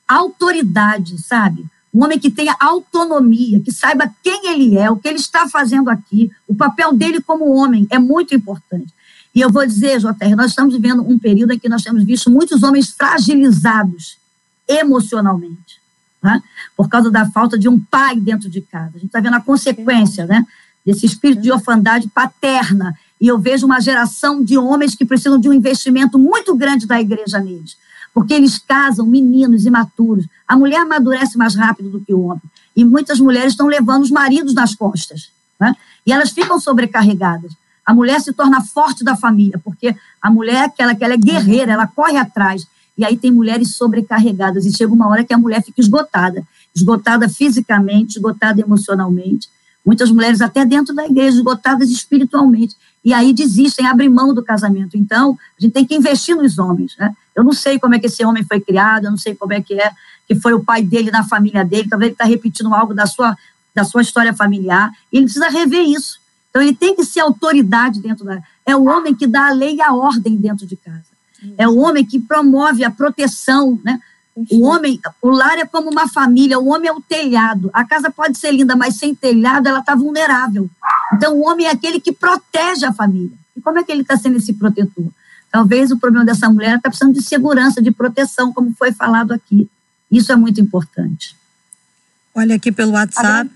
[0.06, 1.64] autoridade, sabe?
[1.92, 5.88] Um homem que tenha autonomia, que saiba quem ele é, o que ele está fazendo
[5.88, 8.92] aqui, o papel dele como homem é muito importante.
[9.36, 12.30] E eu vou dizer, JR, nós estamos vivendo um período em que nós temos visto
[12.30, 14.16] muitos homens fragilizados
[14.66, 15.78] emocionalmente,
[16.22, 16.42] né?
[16.74, 18.92] por causa da falta de um pai dentro de casa.
[18.94, 20.42] A gente está vendo a consequência né?
[20.86, 22.98] desse espírito de orfandade paterna.
[23.20, 26.98] E eu vejo uma geração de homens que precisam de um investimento muito grande da
[26.98, 27.76] igreja neles,
[28.14, 30.24] porque eles casam meninos imaturos.
[30.48, 32.42] A mulher amadurece mais rápido do que o homem.
[32.74, 35.28] E muitas mulheres estão levando os maridos nas costas.
[35.60, 35.76] Né?
[36.06, 37.52] E elas ficam sobrecarregadas.
[37.86, 41.72] A mulher se torna forte da família, porque a mulher, aquela que ela é guerreira,
[41.72, 42.66] ela corre atrás.
[42.98, 44.66] E aí tem mulheres sobrecarregadas.
[44.66, 46.44] E chega uma hora que a mulher fica esgotada
[46.76, 49.48] esgotada fisicamente, esgotada emocionalmente.
[49.84, 52.76] Muitas mulheres, até dentro da igreja, esgotadas espiritualmente.
[53.02, 54.96] E aí desistem, abrem mão do casamento.
[54.96, 56.94] Então, a gente tem que investir nos homens.
[56.98, 57.14] Né?
[57.34, 59.62] Eu não sei como é que esse homem foi criado, eu não sei como é
[59.62, 59.90] que é,
[60.28, 63.36] que foi o pai dele na família dele, talvez ele está repetindo algo da sua,
[63.74, 64.90] da sua história familiar.
[65.10, 66.18] E ele precisa rever isso.
[66.56, 68.42] Então, ele tem que ser autoridade dentro da.
[68.64, 71.04] É o homem que dá a lei e a ordem dentro de casa.
[71.58, 74.00] É o homem que promove a proteção, né?
[74.50, 77.68] O homem, o lar é como uma família, o homem é o telhado.
[77.74, 80.70] A casa pode ser linda, mas sem telhado ela está vulnerável.
[81.12, 83.36] Então, o homem é aquele que protege a família.
[83.54, 85.08] E como é que ele está sendo esse protetor?
[85.52, 89.68] Talvez o problema dessa mulher está precisando de segurança, de proteção, como foi falado aqui.
[90.10, 91.36] Isso é muito importante.
[92.34, 93.50] Olha aqui pelo WhatsApp.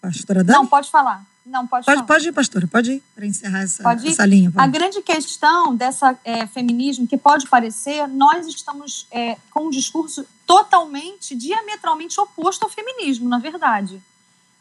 [0.00, 0.58] Pastora Dani?
[0.58, 1.27] Não, pode falar.
[1.48, 2.06] Não, pode, Pode, falar.
[2.06, 4.10] pode ir, pastora, pode ir, para encerrar essa, Pode ir?
[4.10, 4.48] essa linha.
[4.50, 4.72] A vamos.
[4.72, 11.34] grande questão dessa é, feminismo, que pode parecer, nós estamos é, com um discurso totalmente,
[11.34, 14.02] diametralmente oposto ao feminismo, na verdade.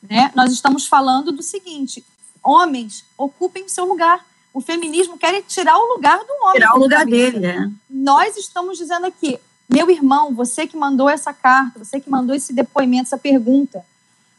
[0.10, 0.32] Né?
[0.34, 2.04] Nós estamos falando do seguinte:
[2.44, 4.26] homens ocupem o seu lugar.
[4.54, 6.54] O feminismo quer tirar o lugar do homem.
[6.54, 7.70] Tirar o lugar dele, é.
[7.90, 12.54] Nós estamos dizendo aqui, meu irmão, você que mandou essa carta, você que mandou esse
[12.54, 13.86] depoimento, essa pergunta,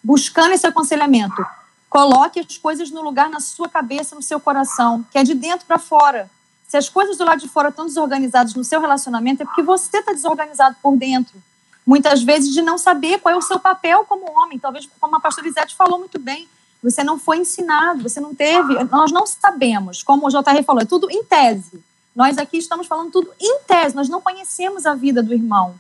[0.03, 1.45] buscando esse aconselhamento,
[1.89, 5.67] coloque as coisas no lugar na sua cabeça, no seu coração, que é de dentro
[5.67, 6.31] para fora.
[6.67, 9.99] Se as coisas do lado de fora estão desorganizadas no seu relacionamento, é porque você
[9.99, 11.43] está desorganizado por dentro.
[11.87, 14.59] Muitas vezes de não saber qual é o seu papel como homem.
[14.59, 16.47] Talvez, como a pastora Lisete falou muito bem,
[16.83, 18.75] você não foi ensinado, você não teve.
[18.85, 21.83] Nós não sabemos, como o JR falou, é tudo em tese.
[22.15, 25.79] Nós aqui estamos falando tudo em tese, nós não conhecemos a vida do irmão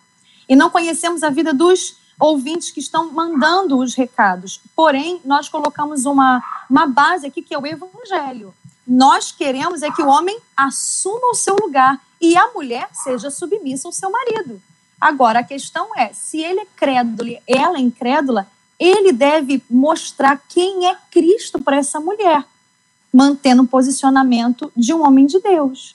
[0.49, 4.61] e não conhecemos a vida dos ouvintes que estão mandando os recados.
[4.75, 8.55] Porém, nós colocamos uma, uma base aqui que é o evangelho.
[8.87, 13.87] Nós queremos é que o homem assuma o seu lugar e a mulher seja submissa
[13.87, 14.61] ao seu marido.
[15.01, 18.49] Agora, a questão é, se ele é crédulo e ela é incrédula,
[18.79, 22.45] ele deve mostrar quem é Cristo para essa mulher,
[23.13, 25.95] mantendo o posicionamento de um homem de Deus.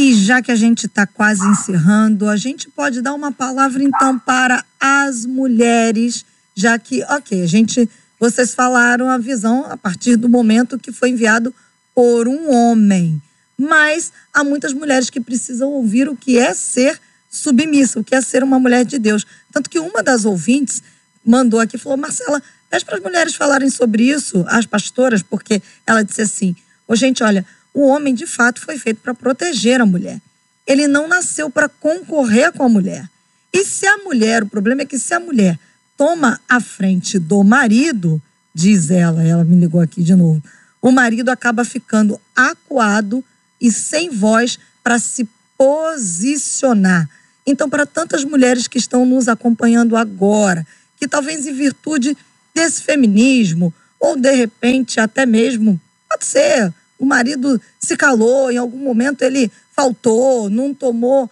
[0.00, 4.16] E já que a gente está quase encerrando, a gente pode dar uma palavra então
[4.16, 6.24] para as mulheres,
[6.54, 11.08] já que, ok, a gente, vocês falaram a visão a partir do momento que foi
[11.08, 11.52] enviado
[11.92, 13.20] por um homem,
[13.58, 18.20] mas há muitas mulheres que precisam ouvir o que é ser submissa, o que é
[18.20, 19.26] ser uma mulher de Deus.
[19.52, 20.80] Tanto que uma das ouvintes
[21.26, 22.40] mandou aqui falou: Marcela,
[22.70, 26.54] pede para as mulheres falarem sobre isso, as pastoras, porque ela disse assim:
[26.86, 30.20] Ô, gente, olha, o homem de fato foi feito para proteger a mulher.
[30.66, 33.08] Ele não nasceu para concorrer com a mulher.
[33.52, 35.58] E se a mulher, o problema é que se a mulher
[35.96, 38.20] toma a frente do marido,
[38.54, 40.42] diz ela, ela me ligou aqui de novo,
[40.80, 43.24] o marido acaba ficando acuado
[43.60, 47.08] e sem voz para se posicionar.
[47.46, 50.66] Então, para tantas mulheres que estão nos acompanhando agora,
[50.96, 52.16] que talvez em virtude
[52.54, 58.78] desse feminismo, ou de repente até mesmo, pode ser, o marido se calou, em algum
[58.78, 61.30] momento ele faltou, não tomou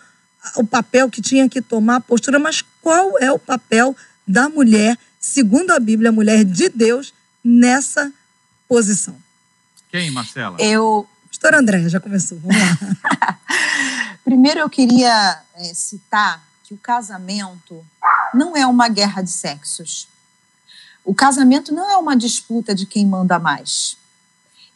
[0.54, 3.96] o papel que tinha que tomar, a postura, mas qual é o papel
[4.26, 7.12] da mulher, segundo a Bíblia, a mulher de Deus,
[7.42, 8.12] nessa
[8.68, 9.16] posição?
[9.90, 10.56] Quem, Marcela?
[10.60, 11.08] Eu.
[11.28, 13.38] Pastor André, já começou, vamos lá.
[14.24, 17.84] Primeiro eu queria é, citar que o casamento
[18.32, 20.08] não é uma guerra de sexos.
[21.04, 23.96] O casamento não é uma disputa de quem manda mais.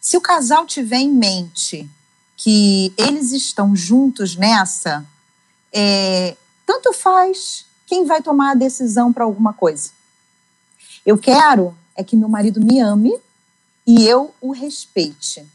[0.01, 1.89] Se o casal tiver em mente
[2.37, 5.05] que eles estão juntos nessa,
[5.71, 9.91] é, tanto faz quem vai tomar a decisão para alguma coisa.
[11.05, 13.13] Eu quero é que meu marido me ame
[13.87, 15.47] e eu o respeite.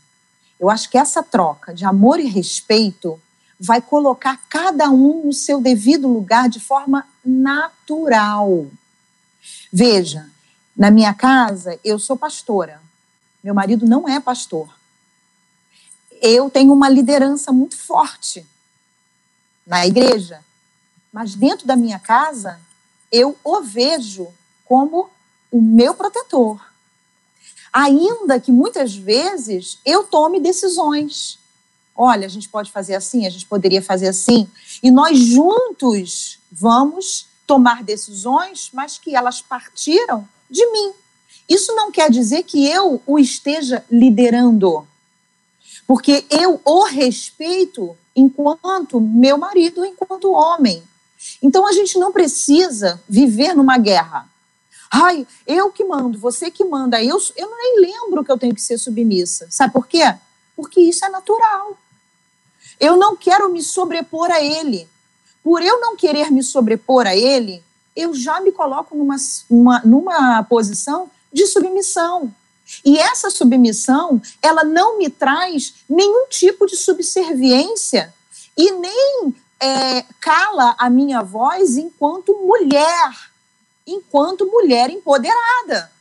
[0.59, 3.19] Eu acho que essa troca de amor e respeito
[3.59, 8.67] vai colocar cada um no seu devido lugar de forma natural.
[9.71, 10.29] Veja,
[10.77, 12.84] na minha casa, eu sou pastora.
[13.45, 14.67] Meu marido não é pastor.
[16.19, 18.43] Eu tenho uma liderança muito forte
[19.67, 20.43] na igreja,
[21.13, 22.59] mas dentro da minha casa,
[23.11, 24.29] eu o vejo
[24.65, 25.11] como
[25.51, 26.59] o meu protetor.
[27.71, 31.37] Ainda que muitas vezes eu tome decisões
[31.97, 34.49] Olha, a gente pode fazer assim, a gente poderia fazer assim.
[34.83, 40.93] E nós juntos vamos tomar decisões, mas que elas partiram de mim.
[41.47, 44.87] Isso não quer dizer que eu o esteja liderando,
[45.87, 50.83] porque eu o respeito enquanto meu marido, enquanto homem.
[51.41, 54.27] Então a gente não precisa viver numa guerra.
[54.91, 58.61] Ai, eu que mando, você que manda, eu, eu nem lembro que eu tenho que
[58.61, 59.47] ser submissa.
[59.49, 60.15] Sabe por quê?
[60.55, 61.77] Porque isso é natural.
[62.79, 64.87] Eu não quero me sobrepor a ele.
[65.43, 67.63] Por eu não querer me sobrepor a ele,
[67.95, 69.15] eu já me coloco numa,
[69.49, 72.33] uma, numa posição de submissão.
[72.83, 78.13] E essa submissão, ela não me traz nenhum tipo de subserviência
[78.57, 83.11] e nem é, cala a minha voz enquanto mulher,
[83.85, 85.91] enquanto mulher empoderada.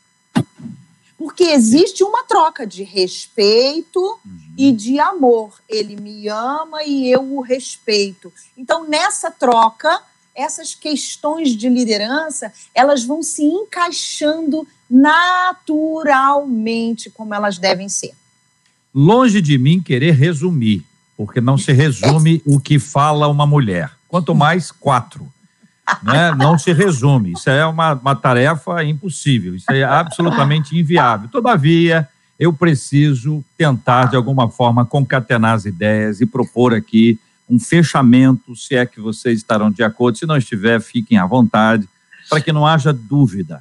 [1.18, 4.54] Porque existe uma troca de respeito uhum.
[4.56, 5.60] e de amor.
[5.68, 8.32] Ele me ama e eu o respeito.
[8.56, 10.00] Então, nessa troca,
[10.34, 18.12] essas questões de liderança, elas vão se encaixando naturalmente como elas devem ser.
[18.94, 20.84] Longe de mim querer resumir,
[21.16, 23.90] porque não se resume o que fala uma mulher.
[24.06, 25.26] Quanto mais quatro
[26.00, 27.32] né, não se resume.
[27.32, 31.28] Isso é uma, uma tarefa impossível, isso é absolutamente inviável.
[31.28, 37.18] Todavia, eu preciso tentar, de alguma forma, concatenar as ideias e propor aqui
[37.50, 40.16] um fechamento, se é que vocês estarão de acordo.
[40.16, 41.88] Se não estiver, fiquem à vontade,
[42.30, 43.60] para que não haja dúvida.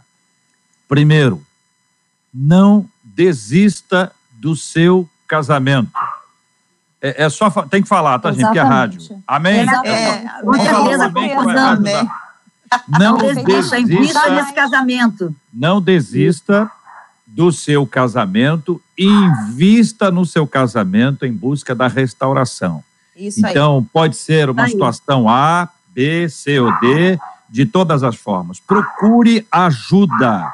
[0.93, 1.41] Primeiro,
[2.31, 5.89] não desista do seu casamento.
[7.01, 8.51] É, é só tem que falar, tá, gente?
[8.51, 8.99] Que é rádio.
[9.25, 9.65] Amém?
[9.85, 12.09] É, com certeza, amém.
[12.87, 13.81] Não desista
[14.35, 15.35] desse casamento.
[15.51, 16.69] Não desista
[17.25, 22.83] do seu casamento e invista no seu casamento em busca da restauração.
[23.15, 23.85] Isso então, aí.
[23.91, 24.69] pode ser uma aí.
[24.69, 27.17] situação A, B, C ou D,
[27.49, 28.59] de todas as formas.
[28.59, 30.53] Procure ajuda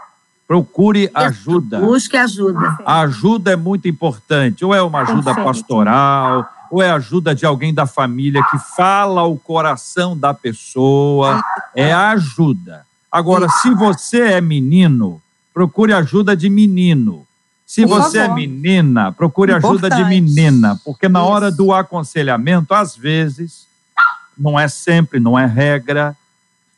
[0.49, 1.79] Procure ajuda.
[1.79, 2.79] Busque ajuda.
[2.83, 4.65] A ajuda é muito importante.
[4.65, 9.37] Ou é uma ajuda pastoral, ou é ajuda de alguém da família que fala o
[9.37, 11.39] coração da pessoa?
[11.75, 12.83] É ajuda.
[13.11, 15.21] Agora, se você é menino,
[15.53, 17.27] procure ajuda de menino.
[17.63, 22.95] Se Por você é menina, procure ajuda de menina, porque na hora do aconselhamento, às
[22.95, 23.67] vezes,
[24.35, 26.17] não é sempre, não é regra,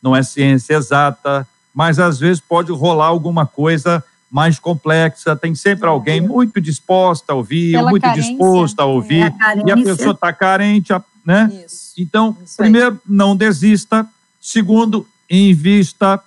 [0.03, 5.35] não é ciência exata, mas às vezes pode rolar alguma coisa mais complexa.
[5.35, 8.29] Tem sempre alguém muito disposta a ouvir, Pela muito carência.
[8.29, 10.93] disposto a ouvir, A e a pessoa está carente,
[11.25, 11.63] né?
[11.65, 11.93] Isso.
[11.97, 14.07] Então, Isso primeiro, não desista.
[14.39, 16.19] Segundo, invista.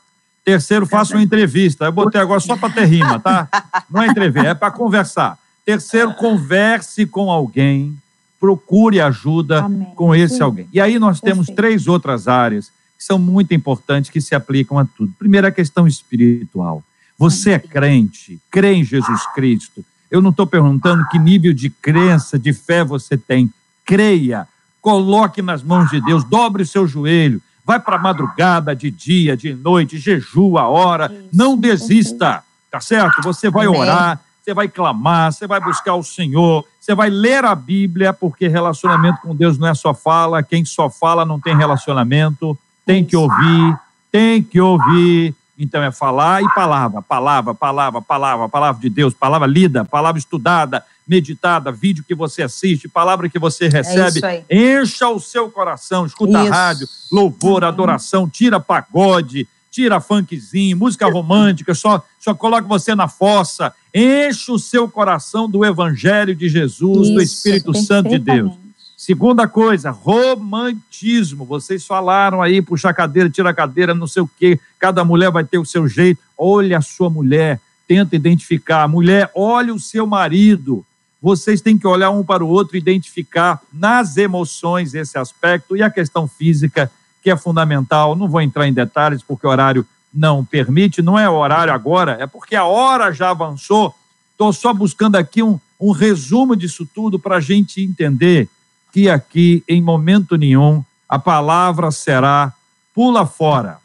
[0.45, 1.86] Terceiro, faça uma entrevista.
[1.86, 3.49] Eu botei agora só para ter rima, tá?
[3.90, 5.38] Não é entrevista, é para conversar.
[5.64, 7.97] Terceiro, converse com alguém.
[8.38, 9.88] Procure ajuda Amém.
[9.97, 10.42] com esse Sim.
[10.42, 10.68] alguém.
[10.70, 11.57] E aí nós temos Perfeito.
[11.57, 12.70] três outras áreas
[13.05, 15.12] que são muito importantes, que se aplicam a tudo.
[15.18, 16.82] Primeiro, a questão espiritual.
[17.18, 19.84] Você é crente, crê em Jesus Cristo.
[20.11, 23.52] Eu não estou perguntando que nível de crença, de fé você tem.
[23.84, 24.48] Creia,
[24.80, 29.36] coloque nas mãos de Deus, dobre o seu joelho, vai para a madrugada, de dia,
[29.36, 33.22] de noite, jejua a hora, Isso, não desista, tá certo?
[33.22, 33.80] Você vai Amém.
[33.80, 38.48] orar, você vai clamar, você vai buscar o Senhor, você vai ler a Bíblia, porque
[38.48, 43.16] relacionamento com Deus não é só fala, quem só fala não tem relacionamento, tem que
[43.16, 43.78] ouvir,
[44.11, 45.35] tem que ouvir.
[45.59, 50.85] Então é falar e palavra, palavra, palavra, palavra, palavra de Deus, palavra lida, palavra estudada,
[51.07, 54.18] meditada, vídeo que você assiste, palavra que você recebe.
[54.18, 54.45] isso aí.
[54.51, 56.51] Encha o seu coração, escuta Isso.
[56.51, 63.72] rádio, louvor, adoração, tira pagode, tira funkzinho, música romântica, só, só coloca você na fossa.
[63.95, 68.63] Enche o seu coração do Evangelho de Jesus, do Isso, Espírito Santo de Deus.
[69.05, 71.44] Segunda coisa, romantismo.
[71.44, 74.59] Vocês falaram aí, puxa a cadeira, tira a cadeira, não sei o quê.
[74.78, 76.22] Cada mulher vai ter o seu jeito.
[76.38, 78.88] Olha a sua mulher, tenta identificar.
[78.88, 80.86] Mulher, olha o seu marido.
[81.20, 85.90] Vocês têm que olhar um para o outro identificar nas emoções esse aspecto e a
[85.90, 86.90] questão física,
[87.22, 88.16] que é fundamental.
[88.16, 91.02] Não vou entrar em detalhes porque o horário não permite.
[91.02, 93.94] Não é o horário agora, é porque a hora já avançou.
[94.32, 98.48] Estou só buscando aqui um, um resumo disso tudo para a gente entender
[98.95, 102.53] que aqui, em momento nenhum, a palavra será
[102.95, 103.78] pula fora.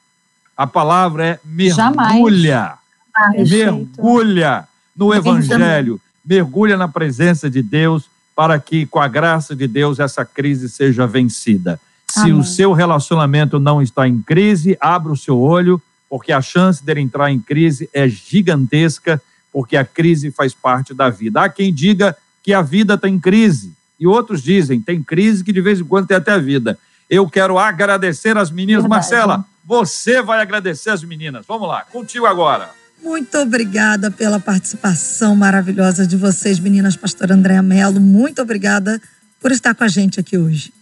[0.55, 2.77] A palavra é mergulha.
[3.17, 8.05] Ah, Mergulha no Evangelho, mergulha na presença de Deus,
[8.35, 11.81] para que, com a graça de Deus, essa crise seja vencida.
[12.07, 12.33] Se Amém.
[12.33, 17.01] o seu relacionamento não está em crise, abra o seu olho, porque a chance dele
[17.01, 19.19] entrar em crise é gigantesca,
[19.51, 21.41] porque a crise faz parte da vida.
[21.41, 25.51] Há quem diga que a vida está em crise, e outros dizem tem crise que
[25.51, 26.77] de vez em quando tem até vida.
[27.09, 28.83] Eu quero agradecer as meninas.
[28.83, 29.01] Verdade.
[29.01, 31.45] Marcela, você vai agradecer as meninas.
[31.47, 32.71] Vamos lá, contigo agora.
[33.01, 36.95] Muito obrigada pela participação maravilhosa de vocês, meninas.
[36.95, 39.01] Pastora Andréa Mello, muito obrigada
[39.39, 40.73] por estar com a gente aqui hoje.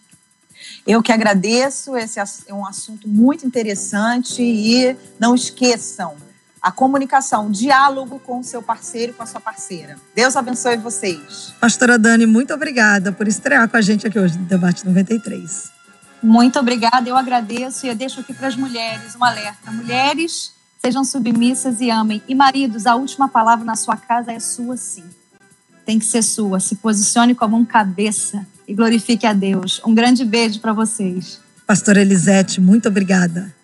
[0.85, 6.15] Eu que agradeço, esse é um assunto muito interessante e não esqueçam
[6.67, 9.95] a comunicação, o diálogo com o seu parceiro e com a sua parceira.
[10.13, 11.53] Deus abençoe vocês.
[11.61, 15.71] Pastora Dani, muito obrigada por estrear com a gente aqui hoje no Debate 93.
[16.21, 19.71] Muito obrigada, eu agradeço e eu deixo aqui para as mulheres um alerta.
[19.71, 20.51] Mulheres,
[20.81, 22.21] sejam submissas e amem.
[22.27, 25.05] E maridos, a última palavra na sua casa é sua sim.
[25.85, 26.59] Tem que ser sua.
[26.59, 29.81] Se posicione como um cabeça e glorifique a Deus.
[29.85, 31.39] Um grande beijo para vocês.
[31.65, 33.55] Pastora Elisete, muito obrigada.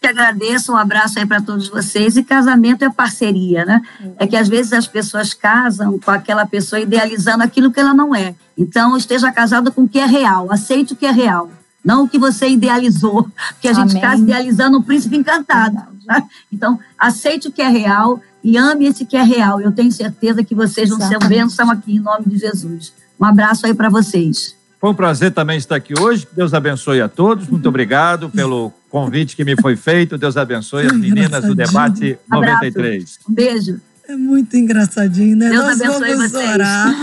[0.00, 2.16] Que agradeço, um abraço aí para todos vocês.
[2.16, 3.82] E casamento é parceria, né?
[4.18, 8.14] É que às vezes as pessoas casam com aquela pessoa idealizando aquilo que ela não
[8.14, 8.34] é.
[8.56, 11.50] Então, esteja casado com o que é real, aceite o que é real,
[11.84, 14.02] não o que você idealizou, porque a gente Amém.
[14.02, 15.76] casa idealizando um príncipe encantado.
[16.06, 16.22] tá?
[16.52, 19.60] Então, aceite o que é real e ame esse que é real.
[19.60, 22.92] Eu tenho certeza que vocês vão ser bênção aqui em nome de Jesus.
[23.20, 24.55] Um abraço aí para vocês.
[24.80, 26.26] Foi um prazer também estar aqui hoje.
[26.32, 27.48] Deus abençoe a todos.
[27.48, 30.18] Muito obrigado pelo convite que me foi feito.
[30.18, 32.54] Deus abençoe as meninas do debate Abraço.
[32.54, 33.18] 93.
[33.28, 33.80] Um beijo.
[34.08, 35.48] É muito engraçadinho, né?
[35.48, 36.54] Deus Nós abençoe vamos vocês.
[36.54, 36.94] orar.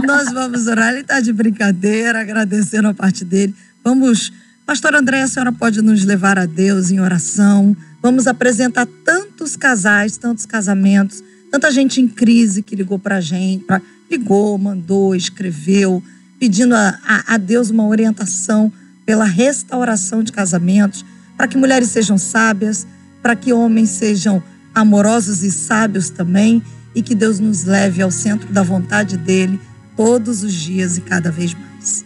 [0.06, 0.92] Nós vamos orar.
[0.92, 3.54] Ele está de brincadeira, agradecendo a parte dele.
[3.84, 4.32] Vamos.
[4.64, 7.76] Pastor André, a senhora pode nos levar a Deus em oração.
[8.00, 13.64] Vamos apresentar tantos casais, tantos casamentos, tanta gente em crise que ligou para a gente,
[13.64, 16.02] pra, ligou, mandou, escreveu,
[16.42, 18.72] pedindo a, a, a Deus uma orientação
[19.06, 21.04] pela restauração de casamentos,
[21.36, 22.84] para que mulheres sejam sábias,
[23.22, 24.42] para que homens sejam
[24.74, 26.60] amorosos e sábios também,
[26.96, 29.60] e que Deus nos leve ao centro da vontade dele
[29.96, 32.04] todos os dias e cada vez mais.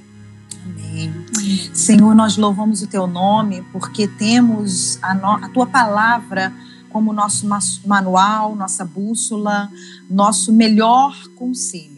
[0.66, 1.14] Amém.
[1.72, 6.52] Senhor, nós louvamos o teu nome porque temos a, no- a tua palavra
[6.90, 7.48] como nosso
[7.86, 9.70] manual, nossa bússola,
[10.10, 11.95] nosso melhor conselho.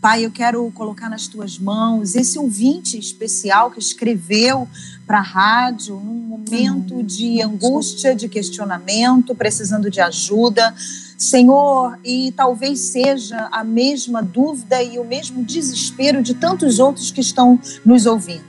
[0.00, 4.68] Pai, eu quero colocar nas tuas mãos esse ouvinte especial que escreveu
[5.06, 10.74] para a rádio num momento de angústia, de questionamento, precisando de ajuda.
[11.16, 17.20] Senhor, e talvez seja a mesma dúvida e o mesmo desespero de tantos outros que
[17.20, 18.44] estão nos ouvindo.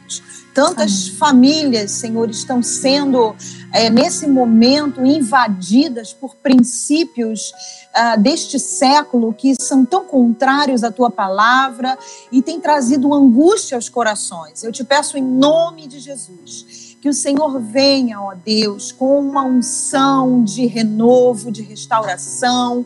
[0.57, 3.35] Tantas famílias, Senhor, estão sendo,
[3.71, 7.51] é, nesse momento, invadidas por princípios
[7.95, 11.95] uh, deste século que são tão contrários à tua palavra
[12.31, 14.63] e têm trazido angústia aos corações.
[14.63, 19.43] Eu te peço em nome de Jesus que o Senhor venha, ó Deus, com uma
[19.43, 22.83] unção de renovo, de restauração,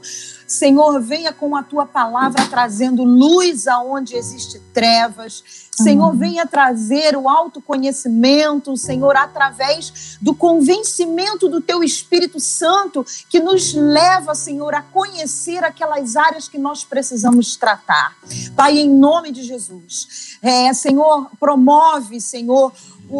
[0.51, 5.41] Senhor, venha com a tua palavra trazendo luz aonde existe trevas.
[5.71, 13.73] Senhor, venha trazer o autoconhecimento, Senhor, através do convencimento do teu Espírito Santo, que nos
[13.73, 18.17] leva, Senhor, a conhecer aquelas áreas que nós precisamos tratar.
[18.53, 20.37] Pai, em nome de Jesus.
[20.41, 22.73] É, Senhor, promove, Senhor,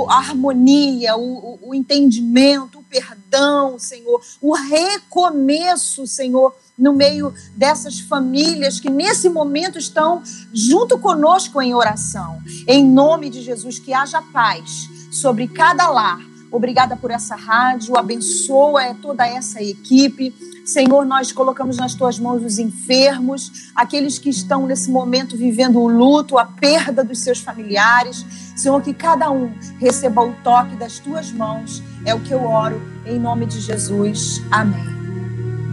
[0.09, 8.79] a harmonia, o, o entendimento, o perdão, Senhor, o recomeço, Senhor no meio dessas famílias
[8.79, 12.41] que nesse momento estão junto conosco em oração.
[12.67, 16.19] Em nome de Jesus, que haja paz sobre cada lar.
[16.51, 20.34] Obrigada por essa rádio, abençoa toda essa equipe.
[20.65, 25.88] Senhor, nós colocamos nas tuas mãos os enfermos, aqueles que estão nesse momento vivendo o
[25.88, 28.25] luto, a perda dos seus familiares.
[28.55, 31.82] Senhor, que cada um receba o toque das tuas mãos.
[32.03, 34.41] É o que eu oro em nome de Jesus.
[34.51, 35.00] Amém.